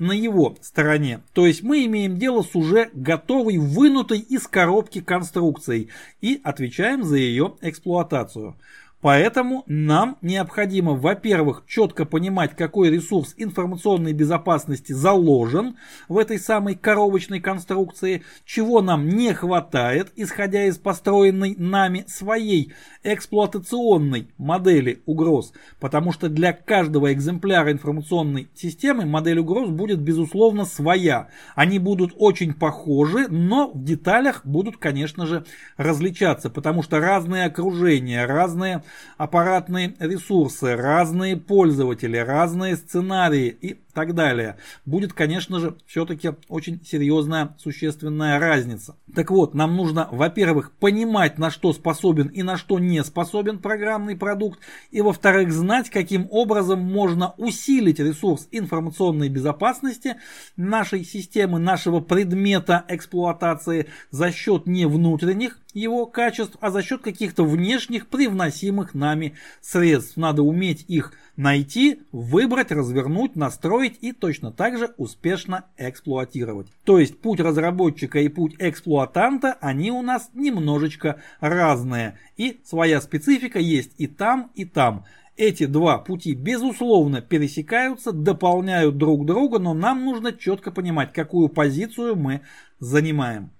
на 0.00 0.12
его 0.12 0.56
стороне. 0.62 1.20
То 1.32 1.46
есть 1.46 1.62
мы 1.62 1.84
имеем 1.84 2.18
дело 2.18 2.42
с 2.42 2.56
уже 2.56 2.90
готовой, 2.94 3.58
вынутой 3.58 4.18
из 4.18 4.48
коробки 4.48 5.00
конструкцией 5.00 5.90
и 6.20 6.40
отвечаем 6.42 7.04
за 7.04 7.16
ее 7.16 7.54
эксплуатацию. 7.60 8.56
Поэтому 9.00 9.64
нам 9.66 10.18
необходимо, 10.20 10.92
во-первых, 10.92 11.64
четко 11.66 12.04
понимать, 12.04 12.54
какой 12.54 12.90
ресурс 12.90 13.34
информационной 13.38 14.12
безопасности 14.12 14.92
заложен 14.92 15.76
в 16.08 16.18
этой 16.18 16.38
самой 16.38 16.74
коробочной 16.74 17.40
конструкции, 17.40 18.22
чего 18.44 18.82
нам 18.82 19.08
не 19.08 19.32
хватает, 19.32 20.12
исходя 20.16 20.66
из 20.66 20.76
построенной 20.76 21.54
нами 21.56 22.04
своей 22.08 22.74
эксплуатационной 23.02 24.28
модели 24.36 25.02
угроз, 25.06 25.54
потому 25.78 26.12
что 26.12 26.28
для 26.28 26.52
каждого 26.52 27.10
экземпляра 27.12 27.72
информационной 27.72 28.50
системы 28.54 29.06
модель 29.06 29.38
угроз 29.38 29.70
будет 29.70 30.00
безусловно 30.00 30.66
своя. 30.66 31.28
Они 31.54 31.78
будут 31.78 32.12
очень 32.16 32.52
похожи, 32.52 33.28
но 33.28 33.70
в 33.70 33.82
деталях 33.82 34.44
будут, 34.44 34.76
конечно 34.76 35.26
же, 35.26 35.46
различаться, 35.78 36.50
потому 36.50 36.82
что 36.82 37.00
разные 37.00 37.46
окружения, 37.46 38.26
разные 38.26 38.82
аппаратные 39.16 39.94
ресурсы, 39.98 40.76
разные 40.76 41.36
пользователи, 41.36 42.16
разные 42.16 42.76
сценарии. 42.76 43.48
И 43.48 43.80
так 43.92 44.14
далее. 44.14 44.56
Будет, 44.84 45.12
конечно 45.12 45.60
же, 45.60 45.76
все-таки 45.86 46.30
очень 46.48 46.84
серьезная, 46.84 47.54
существенная 47.58 48.38
разница. 48.38 48.96
Так 49.14 49.30
вот, 49.30 49.54
нам 49.54 49.76
нужно, 49.76 50.08
во-первых, 50.10 50.72
понимать, 50.72 51.38
на 51.38 51.50
что 51.50 51.72
способен 51.72 52.28
и 52.28 52.42
на 52.42 52.56
что 52.56 52.78
не 52.78 53.02
способен 53.04 53.58
программный 53.58 54.16
продукт, 54.16 54.60
и, 54.90 55.00
во-вторых, 55.00 55.52
знать, 55.52 55.90
каким 55.90 56.28
образом 56.30 56.80
можно 56.80 57.34
усилить 57.36 57.98
ресурс 57.98 58.48
информационной 58.50 59.28
безопасности 59.28 60.16
нашей 60.56 61.04
системы, 61.04 61.58
нашего 61.58 62.00
предмета 62.00 62.84
эксплуатации 62.88 63.86
за 64.10 64.32
счет 64.32 64.66
не 64.66 64.86
внутренних 64.86 65.58
его 65.72 66.06
качеств, 66.06 66.56
а 66.60 66.70
за 66.70 66.82
счет 66.82 67.02
каких-то 67.02 67.44
внешних 67.44 68.08
привносимых 68.08 68.94
нами 68.94 69.34
средств. 69.60 70.16
Надо 70.16 70.42
уметь 70.42 70.84
их 70.88 71.12
найти, 71.40 72.02
выбрать, 72.12 72.70
развернуть, 72.70 73.34
настроить 73.34 73.96
и 74.02 74.12
точно 74.12 74.52
так 74.52 74.78
же 74.78 74.92
успешно 74.98 75.64
эксплуатировать. 75.78 76.68
То 76.84 76.98
есть 76.98 77.18
путь 77.18 77.40
разработчика 77.40 78.20
и 78.20 78.28
путь 78.28 78.56
эксплуатанта, 78.58 79.56
они 79.60 79.90
у 79.90 80.02
нас 80.02 80.30
немножечко 80.34 81.22
разные. 81.40 82.18
И 82.36 82.60
своя 82.64 83.00
специфика 83.00 83.58
есть 83.58 83.92
и 83.96 84.06
там, 84.06 84.50
и 84.54 84.66
там. 84.66 85.06
Эти 85.38 85.64
два 85.64 85.96
пути 85.96 86.34
безусловно 86.34 87.22
пересекаются, 87.22 88.12
дополняют 88.12 88.98
друг 88.98 89.24
друга, 89.24 89.58
но 89.58 89.72
нам 89.72 90.04
нужно 90.04 90.32
четко 90.32 90.70
понимать, 90.70 91.14
какую 91.14 91.48
позицию 91.48 92.16
мы 92.16 92.42
занимаем. 92.80 93.50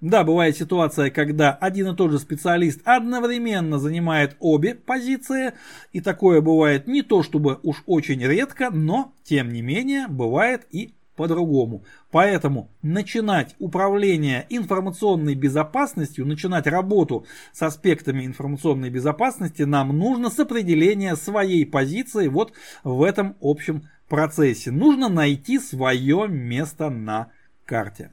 Да, 0.00 0.22
бывает 0.22 0.56
ситуация, 0.56 1.10
когда 1.10 1.52
один 1.52 1.88
и 1.88 1.96
тот 1.96 2.12
же 2.12 2.20
специалист 2.20 2.80
одновременно 2.84 3.80
занимает 3.80 4.36
обе 4.38 4.76
позиции, 4.76 5.54
и 5.92 6.00
такое 6.00 6.40
бывает 6.40 6.86
не 6.86 7.02
то 7.02 7.24
чтобы 7.24 7.58
уж 7.64 7.82
очень 7.86 8.22
редко, 8.22 8.70
но 8.70 9.12
тем 9.24 9.52
не 9.52 9.60
менее 9.60 10.06
бывает 10.06 10.66
и 10.70 10.94
по-другому. 11.16 11.82
Поэтому 12.12 12.70
начинать 12.80 13.56
управление 13.58 14.46
информационной 14.50 15.34
безопасностью, 15.34 16.24
начинать 16.24 16.68
работу 16.68 17.26
с 17.52 17.60
аспектами 17.60 18.24
информационной 18.24 18.90
безопасности 18.90 19.62
нам 19.62 19.88
нужно 19.98 20.30
с 20.30 20.38
определения 20.38 21.16
своей 21.16 21.66
позиции 21.66 22.28
вот 22.28 22.52
в 22.84 23.02
этом 23.02 23.36
общем 23.40 23.88
процессе. 24.08 24.70
Нужно 24.70 25.08
найти 25.08 25.58
свое 25.58 26.28
место 26.28 26.88
на 26.88 27.32
карте. 27.64 28.12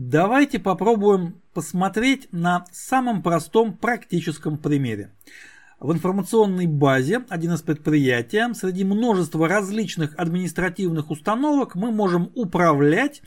Давайте 0.00 0.60
попробуем 0.60 1.42
посмотреть 1.52 2.28
на 2.30 2.64
самом 2.70 3.20
простом 3.20 3.76
практическом 3.76 4.56
примере. 4.56 5.10
В 5.80 5.92
информационной 5.92 6.68
базе 6.68 7.24
один 7.28 7.54
из 7.54 7.62
предприятий 7.62 8.54
среди 8.54 8.84
множества 8.84 9.48
различных 9.48 10.16
административных 10.16 11.10
установок 11.10 11.74
мы 11.74 11.90
можем 11.90 12.30
управлять 12.36 13.22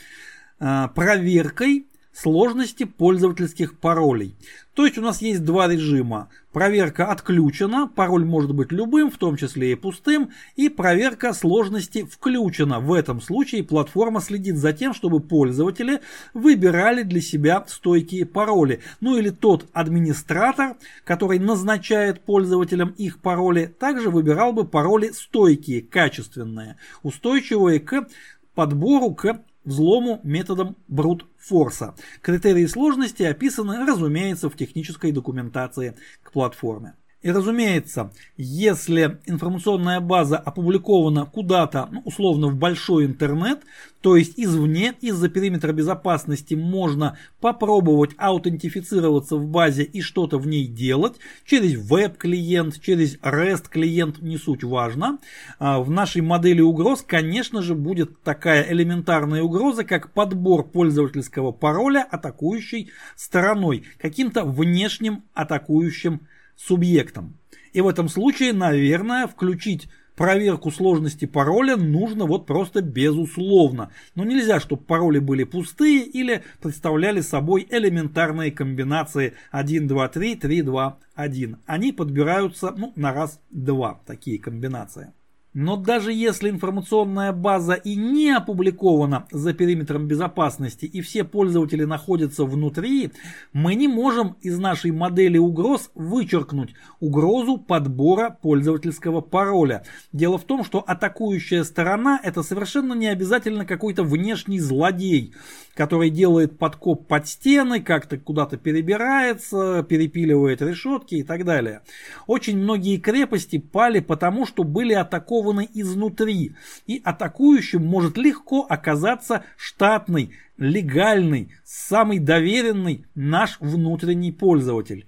э, 0.62 0.88
проверкой 0.96 1.88
сложности 2.14 2.84
пользовательских 2.84 3.78
паролей. 3.78 4.36
То 4.74 4.86
есть 4.86 4.98
у 4.98 5.02
нас 5.02 5.22
есть 5.22 5.44
два 5.44 5.68
режима. 5.68 6.30
Проверка 6.54 7.12
отключена, 7.12 7.88
пароль 7.88 8.26
может 8.26 8.54
быть 8.54 8.72
любым, 8.72 9.12
в 9.12 9.18
том 9.18 9.38
числе 9.38 9.72
и 9.72 9.76
пустым, 9.76 10.32
и 10.56 10.70
проверка 10.70 11.34
сложности 11.34 12.04
включена. 12.04 12.80
В 12.80 12.94
этом 12.94 13.22
случае 13.22 13.64
платформа 13.64 14.22
следит 14.22 14.58
за 14.58 14.74
тем, 14.74 14.94
чтобы 14.94 15.20
пользователи 15.20 16.02
выбирали 16.34 17.04
для 17.04 17.22
себя 17.22 17.64
стойкие 17.68 18.26
пароли. 18.26 18.82
Ну 19.02 19.18
или 19.18 19.30
тот 19.30 19.68
администратор, 19.74 20.76
который 21.04 21.40
назначает 21.40 22.22
пользователям 22.22 22.90
их 22.98 23.20
пароли, 23.20 23.66
также 23.66 24.10
выбирал 24.10 24.54
бы 24.54 24.66
пароли 24.66 25.12
стойкие, 25.12 25.82
качественные, 25.82 26.78
устойчивые 27.04 27.80
к 27.80 28.08
подбору 28.56 29.14
к 29.14 29.42
взлому 29.64 30.20
методом 30.24 30.76
брут-форса. 30.88 31.96
Критерии 32.22 32.66
сложности 32.66 33.24
описаны, 33.24 33.86
разумеется, 33.86 34.50
в 34.50 34.56
технической 34.56 35.12
документации 35.12 35.96
к 36.24 36.32
платформе. 36.32 36.96
И 37.22 37.30
разумеется, 37.30 38.12
если 38.36 39.20
информационная 39.28 40.00
база 40.00 40.38
опубликована 40.38 41.26
куда-то, 41.26 41.88
ну, 41.92 42.02
условно 42.04 42.48
в 42.48 42.56
большой 42.56 43.06
интернет, 43.06 43.60
то 44.02 44.16
есть 44.16 44.34
извне, 44.38 44.96
из-за 45.02 45.30
периметра 45.30 45.72
безопасности 45.72 46.56
можно 46.56 47.20
попробовать 47.40 48.12
аутентифицироваться 48.18 49.36
в 49.36 49.46
базе 49.46 49.84
и 49.84 50.02
что-то 50.02 50.40
в 50.40 50.48
ней 50.48 50.66
делать 50.66 51.18
через 51.46 51.76
веб-клиент, 51.76 52.82
через 52.82 53.18
REST-клиент, 53.20 54.24
не 54.24 54.38
суть 54.38 54.64
важно. 54.64 55.20
А 55.60 55.80
в 55.80 55.92
нашей 55.92 56.24
модели 56.24 56.62
угроз, 56.62 57.04
конечно 57.06 57.62
же, 57.62 57.76
будет 57.76 58.20
такая 58.24 58.66
элементарная 58.72 59.44
угроза, 59.44 59.84
как 59.84 60.12
подбор 60.14 60.64
пользовательского 60.64 61.52
пароля 61.52 62.08
атакующей 62.10 62.90
стороной, 63.16 63.84
каким-то 64.00 64.44
внешним 64.44 65.24
атакующим 65.36 66.22
субъектом. 66.68 67.38
И 67.74 67.82
в 67.82 67.88
этом 67.88 68.10
случае, 68.10 68.54
наверное, 68.54 69.28
включить 69.28 69.88
проверку 70.16 70.72
сложности 70.72 71.26
пароля 71.26 71.78
нужно 71.78 72.26
вот 72.26 72.46
просто 72.46 72.82
безусловно. 72.82 73.92
Но 74.16 74.24
нельзя, 74.24 74.60
чтобы 74.60 74.84
пароли 74.84 75.20
были 75.20 75.46
пустые 75.46 76.04
или 76.04 76.44
представляли 76.62 77.22
собой 77.22 77.68
элементарные 77.70 78.52
комбинации 78.52 79.34
1, 79.52 79.88
2, 79.88 80.10
3, 80.10 80.36
3, 80.36 80.62
2, 80.62 81.00
1. 81.16 81.58
Они 81.66 81.92
подбираются 81.92 82.74
ну, 82.78 82.94
на 82.96 83.14
раз-два, 83.14 84.02
такие 84.06 84.38
комбинации. 84.38 85.14
Но 85.54 85.76
даже 85.76 86.14
если 86.14 86.50
информационная 86.50 87.34
база 87.34 87.74
и 87.74 87.98
не 87.98 88.32
опубликована 88.32 89.28
за 89.32 89.54
периметром 89.54 90.08
безопасности 90.08 90.86
и 90.86 91.02
все 91.02 91.26
пользователи 91.26 91.84
находятся 91.84 92.46
внутри, 92.46 93.12
мы 93.52 93.76
не 93.76 93.90
можем 93.90 94.38
из 94.42 94.58
нашей 94.58 94.92
модели 94.92 95.38
угроз 95.38 95.92
вычеркнуть 95.94 96.74
угрозу 97.02 97.58
подбора 97.58 98.38
пользовательского 98.42 99.20
пароля. 99.20 99.84
Дело 100.14 100.38
в 100.38 100.46
том, 100.46 100.64
что 100.64 100.80
атакующая 100.80 101.66
сторона 101.66 102.18
это 102.24 102.44
совершенно 102.44 102.94
не 102.94 103.08
обязательно 103.08 103.66
какой-то 103.66 104.04
внешний 104.04 104.60
злодей, 104.60 105.34
который 105.76 106.10
делает 106.10 106.58
подкоп 106.58 107.08
под 107.08 107.28
стены, 107.28 107.82
как-то 107.82 108.18
куда-то 108.18 108.56
перебирается, 108.56 109.84
перепиливает 109.84 110.62
решетки 110.62 111.16
и 111.16 111.24
так 111.24 111.44
далее. 111.44 111.82
Очень 112.26 112.58
многие 112.58 112.98
крепости 112.98 113.58
пали 113.58 114.00
потому, 114.00 114.46
что 114.46 114.64
были 114.64 114.94
атакованы 114.94 115.41
атакованы 115.42 115.68
изнутри, 115.74 116.56
и 116.88 117.02
атакующим 117.04 117.86
может 117.86 118.18
легко 118.18 118.66
оказаться 118.70 119.44
штатный, 119.58 120.32
легальный, 120.58 121.52
самый 121.64 122.20
доверенный 122.20 123.06
наш 123.16 123.58
внутренний 123.60 124.32
пользователь. 124.32 125.06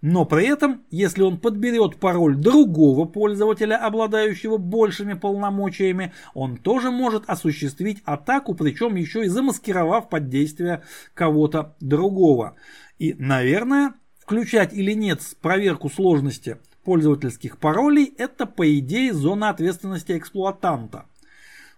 Но 0.00 0.26
при 0.26 0.46
этом, 0.46 0.82
если 0.90 1.22
он 1.22 1.38
подберет 1.38 1.96
пароль 1.96 2.36
другого 2.36 3.06
пользователя, 3.06 3.76
обладающего 3.76 4.58
большими 4.58 5.14
полномочиями, 5.14 6.12
он 6.34 6.58
тоже 6.58 6.90
может 6.90 7.24
осуществить 7.26 8.02
атаку, 8.04 8.54
причем 8.54 8.96
еще 8.96 9.24
и 9.24 9.28
замаскировав 9.28 10.10
под 10.10 10.28
действие 10.28 10.82
кого-то 11.14 11.74
другого. 11.80 12.56
И, 12.98 13.14
наверное, 13.14 13.94
включать 14.18 14.74
или 14.74 14.92
нет 14.92 15.20
проверку 15.40 15.88
сложности 15.88 16.58
пользовательских 16.84 17.58
паролей– 17.58 18.14
это, 18.18 18.46
по 18.46 18.78
идее, 18.78 19.12
зона 19.12 19.48
ответственности 19.48 20.16
эксплуатанта. 20.16 21.06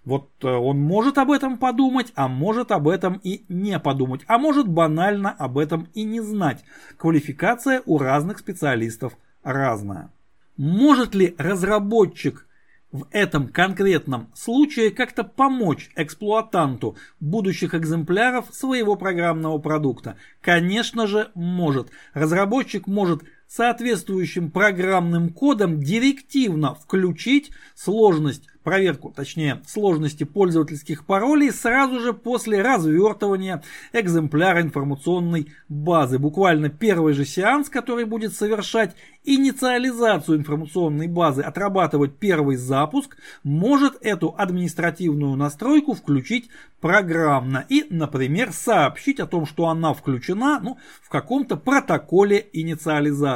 Вот 0.06 0.30
э, 0.42 0.48
он 0.48 0.80
может 0.80 1.18
об 1.18 1.32
этом 1.32 1.58
подумать, 1.58 2.12
а 2.14 2.28
может 2.28 2.70
об 2.70 2.88
этом 2.88 3.20
и 3.24 3.44
не 3.48 3.78
подумать, 3.80 4.22
а 4.28 4.38
может 4.38 4.68
банально 4.68 5.32
об 5.32 5.58
этом 5.58 5.88
и 5.94 6.04
не 6.04 6.20
знать. 6.20 6.64
Квалификация 6.96 7.82
у 7.86 7.98
разных 7.98 8.38
специалистов 8.38 9.16
разная. 9.42 10.10
Может 10.56 11.14
ли 11.14 11.34
разработчик 11.38 12.46
в 12.92 13.06
этом 13.10 13.48
конкретном 13.48 14.30
случае 14.32 14.92
как-то 14.92 15.24
помочь 15.24 15.90
эксплуатанту 15.96 16.96
будущих 17.18 17.74
экземпляров 17.74 18.46
своего 18.52 18.94
программного 18.94 19.58
продукта? 19.58 20.16
Конечно 20.40 21.08
же 21.08 21.32
может. 21.34 21.90
Разработчик 22.14 22.86
может 22.86 23.24
соответствующим 23.48 24.50
программным 24.50 25.30
кодом 25.30 25.80
директивно 25.80 26.74
включить 26.74 27.50
сложность 27.74 28.42
проверку, 28.66 29.12
точнее 29.14 29.62
сложности 29.64 30.24
пользовательских 30.24 31.06
паролей 31.06 31.52
сразу 31.52 32.00
же 32.00 32.12
после 32.12 32.62
развертывания 32.62 33.62
экземпляра 33.92 34.60
информационной 34.60 35.52
базы. 35.68 36.18
Буквально 36.18 36.68
первый 36.68 37.14
же 37.14 37.24
сеанс, 37.24 37.68
который 37.68 38.06
будет 38.06 38.34
совершать 38.34 38.96
инициализацию 39.22 40.38
информационной 40.38 41.06
базы, 41.06 41.42
отрабатывать 41.42 42.16
первый 42.16 42.56
запуск, 42.56 43.16
может 43.44 43.98
эту 44.00 44.34
административную 44.36 45.36
настройку 45.36 45.94
включить 45.94 46.48
программно 46.80 47.64
и, 47.68 47.86
например, 47.88 48.52
сообщить 48.52 49.20
о 49.20 49.26
том, 49.26 49.46
что 49.46 49.68
она 49.68 49.94
включена 49.94 50.58
ну, 50.60 50.76
в 51.02 51.08
каком-то 51.08 51.56
протоколе 51.56 52.48
инициализации. 52.52 53.35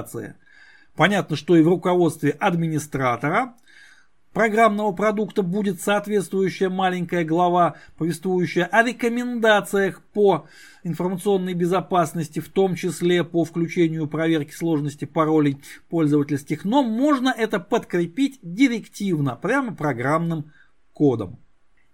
Понятно, 0.97 1.37
что 1.37 1.57
и 1.57 1.63
в 1.63 1.69
руководстве 1.69 2.31
администратора 2.31 3.55
программного 4.33 4.93
продукта 4.93 5.43
будет 5.43 5.81
соответствующая 5.81 6.69
маленькая 6.69 7.25
глава, 7.25 7.77
повествующая 7.97 8.65
о 8.65 8.83
рекомендациях 8.83 10.03
по 10.13 10.47
информационной 10.85 11.55
безопасности, 11.55 12.41
в 12.41 12.49
том 12.49 12.75
числе 12.75 13.25
по 13.25 13.45
включению 13.45 14.07
проверки 14.09 14.53
сложности 14.53 15.05
паролей 15.05 15.59
пользовательских, 15.89 16.65
но 16.65 16.83
можно 16.83 17.35
это 17.37 17.61
подкрепить 17.61 18.39
директивно, 18.43 19.37
прямо 19.37 19.75
программным 19.75 20.53
кодом. 20.93 21.39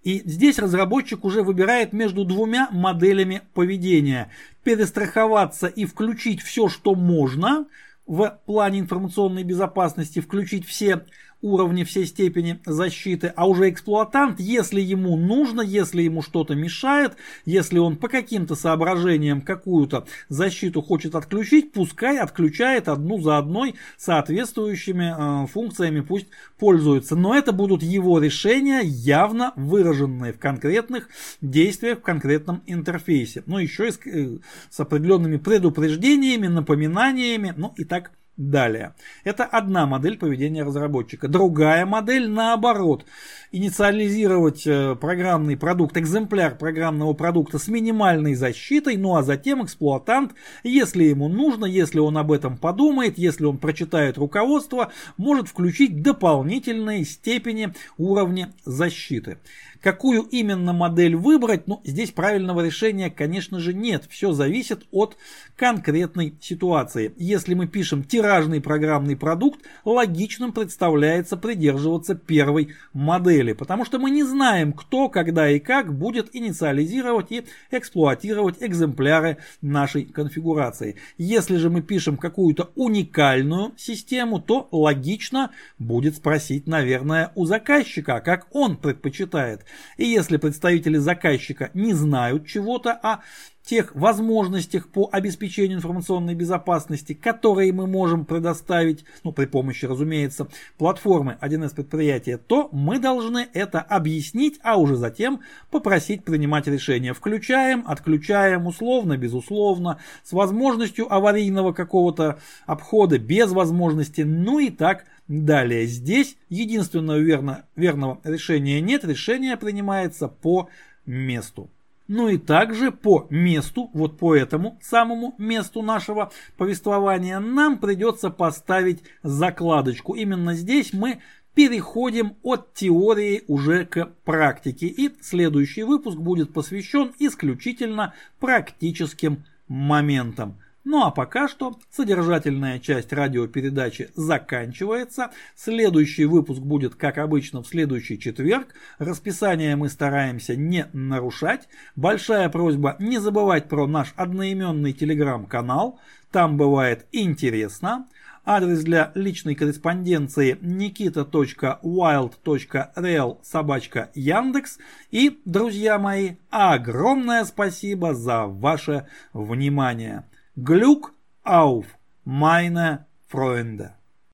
И 0.02 0.22
здесь 0.24 0.60
разработчик 0.60 1.24
уже 1.24 1.42
выбирает 1.42 1.92
между 1.92 2.24
двумя 2.24 2.68
моделями 2.70 3.42
поведения. 3.54 4.30
Перестраховаться 4.62 5.66
и 5.66 5.84
включить 5.84 6.42
все, 6.42 6.68
что 6.68 6.94
можно 6.94 7.66
в 8.06 8.38
плане 8.46 8.80
информационной 8.80 9.42
безопасности, 9.42 10.20
включить 10.20 10.66
все 10.66 11.04
уровне 11.42 11.84
всей 11.84 12.06
степени 12.06 12.60
защиты, 12.64 13.32
а 13.36 13.46
уже 13.46 13.70
эксплуатант, 13.70 14.40
если 14.40 14.80
ему 14.80 15.16
нужно, 15.16 15.60
если 15.60 16.02
ему 16.02 16.22
что-то 16.22 16.54
мешает, 16.54 17.16
если 17.44 17.78
он 17.78 17.96
по 17.96 18.08
каким-то 18.08 18.54
соображениям 18.54 19.40
какую-то 19.40 20.06
защиту 20.28 20.82
хочет 20.82 21.14
отключить, 21.14 21.72
пускай 21.72 22.18
отключает 22.18 22.88
одну 22.88 23.20
за 23.20 23.38
одной 23.38 23.74
соответствующими 23.96 25.44
э, 25.44 25.46
функциями, 25.46 26.00
пусть 26.00 26.26
пользуется. 26.58 27.16
Но 27.16 27.34
это 27.34 27.52
будут 27.52 27.82
его 27.82 28.18
решения, 28.18 28.80
явно 28.82 29.52
выраженные 29.56 30.32
в 30.32 30.38
конкретных 30.38 31.08
действиях, 31.40 31.98
в 31.98 32.02
конкретном 32.02 32.62
интерфейсе. 32.66 33.42
Но 33.46 33.58
еще 33.58 33.88
и 33.88 33.92
с, 33.92 33.98
э, 34.06 34.38
с 34.70 34.80
определенными 34.80 35.36
предупреждениями, 35.36 36.46
напоминаниями, 36.46 37.54
ну 37.56 37.74
и 37.76 37.84
так 37.84 38.04
далее 38.04 38.25
Далее. 38.36 38.94
Это 39.24 39.44
одна 39.44 39.86
модель 39.86 40.18
поведения 40.18 40.62
разработчика. 40.62 41.26
Другая 41.26 41.86
модель 41.86 42.28
наоборот. 42.28 43.06
Инициализировать 43.50 44.66
э, 44.66 44.94
программный 44.94 45.56
продукт, 45.56 45.96
экземпляр 45.96 46.58
программного 46.58 47.14
продукта 47.14 47.58
с 47.58 47.68
минимальной 47.68 48.34
защитой, 48.34 48.98
ну 48.98 49.16
а 49.16 49.22
затем 49.22 49.64
эксплуатант, 49.64 50.34
если 50.62 51.04
ему 51.04 51.28
нужно, 51.28 51.64
если 51.64 51.98
он 51.98 52.18
об 52.18 52.30
этом 52.30 52.58
подумает, 52.58 53.16
если 53.16 53.46
он 53.46 53.56
прочитает 53.56 54.18
руководство, 54.18 54.92
может 55.16 55.48
включить 55.48 56.02
дополнительные 56.02 57.06
степени 57.06 57.72
уровня 57.96 58.52
защиты. 58.66 59.38
Какую 59.86 60.22
именно 60.22 60.72
модель 60.72 61.14
выбрать, 61.14 61.68
ну, 61.68 61.80
здесь 61.84 62.10
правильного 62.10 62.60
решения, 62.60 63.08
конечно 63.08 63.60
же, 63.60 63.72
нет. 63.72 64.02
Все 64.10 64.32
зависит 64.32 64.84
от 64.90 65.16
конкретной 65.54 66.34
ситуации. 66.40 67.14
Если 67.16 67.54
мы 67.54 67.68
пишем 67.68 68.02
тиражный 68.02 68.60
программный 68.60 69.16
продукт, 69.16 69.60
логичным 69.84 70.50
представляется 70.50 71.36
придерживаться 71.36 72.16
первой 72.16 72.74
модели, 72.94 73.52
потому 73.52 73.84
что 73.84 74.00
мы 74.00 74.10
не 74.10 74.24
знаем, 74.24 74.72
кто, 74.72 75.08
когда 75.08 75.48
и 75.48 75.60
как 75.60 75.96
будет 75.96 76.34
инициализировать 76.34 77.30
и 77.30 77.44
эксплуатировать 77.70 78.56
экземпляры 78.58 79.36
нашей 79.62 80.04
конфигурации. 80.04 80.96
Если 81.16 81.58
же 81.58 81.70
мы 81.70 81.80
пишем 81.80 82.16
какую-то 82.16 82.72
уникальную 82.74 83.72
систему, 83.76 84.40
то 84.40 84.66
логично 84.72 85.52
будет 85.78 86.16
спросить, 86.16 86.66
наверное, 86.66 87.30
у 87.36 87.44
заказчика, 87.44 88.18
как 88.18 88.48
он 88.50 88.76
предпочитает. 88.78 89.64
И 89.96 90.04
если 90.06 90.36
представители 90.36 90.98
заказчика 90.98 91.70
не 91.74 91.94
знают 91.94 92.46
чего-то 92.46 92.92
о 92.92 93.20
тех 93.66 93.94
возможностях 93.94 94.88
по 94.88 95.08
обеспечению 95.12 95.78
информационной 95.78 96.34
безопасности, 96.34 97.14
которые 97.14 97.72
мы 97.72 97.86
можем 97.86 98.24
предоставить, 98.24 99.04
ну, 99.24 99.32
при 99.32 99.46
помощи, 99.46 99.84
разумеется, 99.84 100.48
платформы 100.78 101.36
1С 101.40 101.74
предприятия, 101.74 102.38
то 102.38 102.68
мы 102.72 102.98
должны 103.00 103.48
это 103.52 103.80
объяснить, 103.80 104.60
а 104.62 104.76
уже 104.76 104.96
затем 104.96 105.40
попросить 105.70 106.24
принимать 106.24 106.68
решение. 106.68 107.12
Включаем, 107.12 107.84
отключаем, 107.86 108.66
условно, 108.66 109.16
безусловно, 109.16 109.98
с 110.22 110.32
возможностью 110.32 111.12
аварийного 111.12 111.72
какого-то 111.72 112.38
обхода, 112.66 113.18
без 113.18 113.50
возможности, 113.50 114.20
ну 114.20 114.60
и 114.60 114.70
так 114.70 114.98
далее. 114.98 115.15
Здесь 115.28 116.36
единственного 116.48 117.18
верно, 117.18 117.64
верного 117.74 118.20
решения 118.24 118.80
нет, 118.80 119.04
решение 119.04 119.56
принимается 119.56 120.28
по 120.28 120.68
месту. 121.04 121.70
Ну 122.08 122.28
и 122.28 122.38
также 122.38 122.92
по 122.92 123.26
месту, 123.30 123.90
вот 123.92 124.16
по 124.16 124.36
этому 124.36 124.78
самому 124.80 125.34
месту 125.38 125.82
нашего 125.82 126.30
повествования 126.56 127.40
нам 127.40 127.78
придется 127.78 128.30
поставить 128.30 129.02
закладочку. 129.24 130.14
Именно 130.14 130.54
здесь 130.54 130.92
мы 130.92 131.20
переходим 131.54 132.36
от 132.42 132.74
теории 132.74 133.42
уже 133.48 133.86
к 133.86 134.12
практике. 134.24 134.86
И 134.86 135.10
следующий 135.20 135.82
выпуск 135.82 136.18
будет 136.18 136.52
посвящен 136.52 137.12
исключительно 137.18 138.14
практическим 138.38 139.44
моментам. 139.66 140.60
Ну 140.88 141.02
а 141.02 141.10
пока 141.10 141.48
что 141.48 141.80
содержательная 141.90 142.78
часть 142.78 143.12
радиопередачи 143.12 144.10
заканчивается. 144.14 145.32
Следующий 145.56 146.26
выпуск 146.26 146.60
будет, 146.60 146.94
как 146.94 147.18
обычно, 147.18 147.64
в 147.64 147.66
следующий 147.66 148.20
четверг. 148.20 148.68
Расписание 149.00 149.74
мы 149.74 149.88
стараемся 149.88 150.54
не 150.54 150.86
нарушать. 150.92 151.68
Большая 151.96 152.48
просьба 152.50 152.94
не 153.00 153.18
забывать 153.18 153.68
про 153.68 153.88
наш 153.88 154.14
одноименный 154.14 154.92
телеграм-канал. 154.92 155.98
Там 156.30 156.56
бывает 156.56 157.06
интересно. 157.10 158.06
Адрес 158.44 158.84
для 158.84 159.10
личной 159.16 159.56
корреспонденции 159.56 160.56
nikita.wild.real 160.62 163.38
собачка 163.42 164.12
Яндекс. 164.14 164.78
И, 165.10 165.40
друзья 165.44 165.98
мои, 165.98 166.36
огромное 166.50 167.44
спасибо 167.44 168.14
за 168.14 168.46
ваше 168.46 169.08
внимание. 169.32 170.22
Glück 170.64 171.12
auf, 171.42 171.98
meine 172.24 173.04
Freunde! 173.26 173.92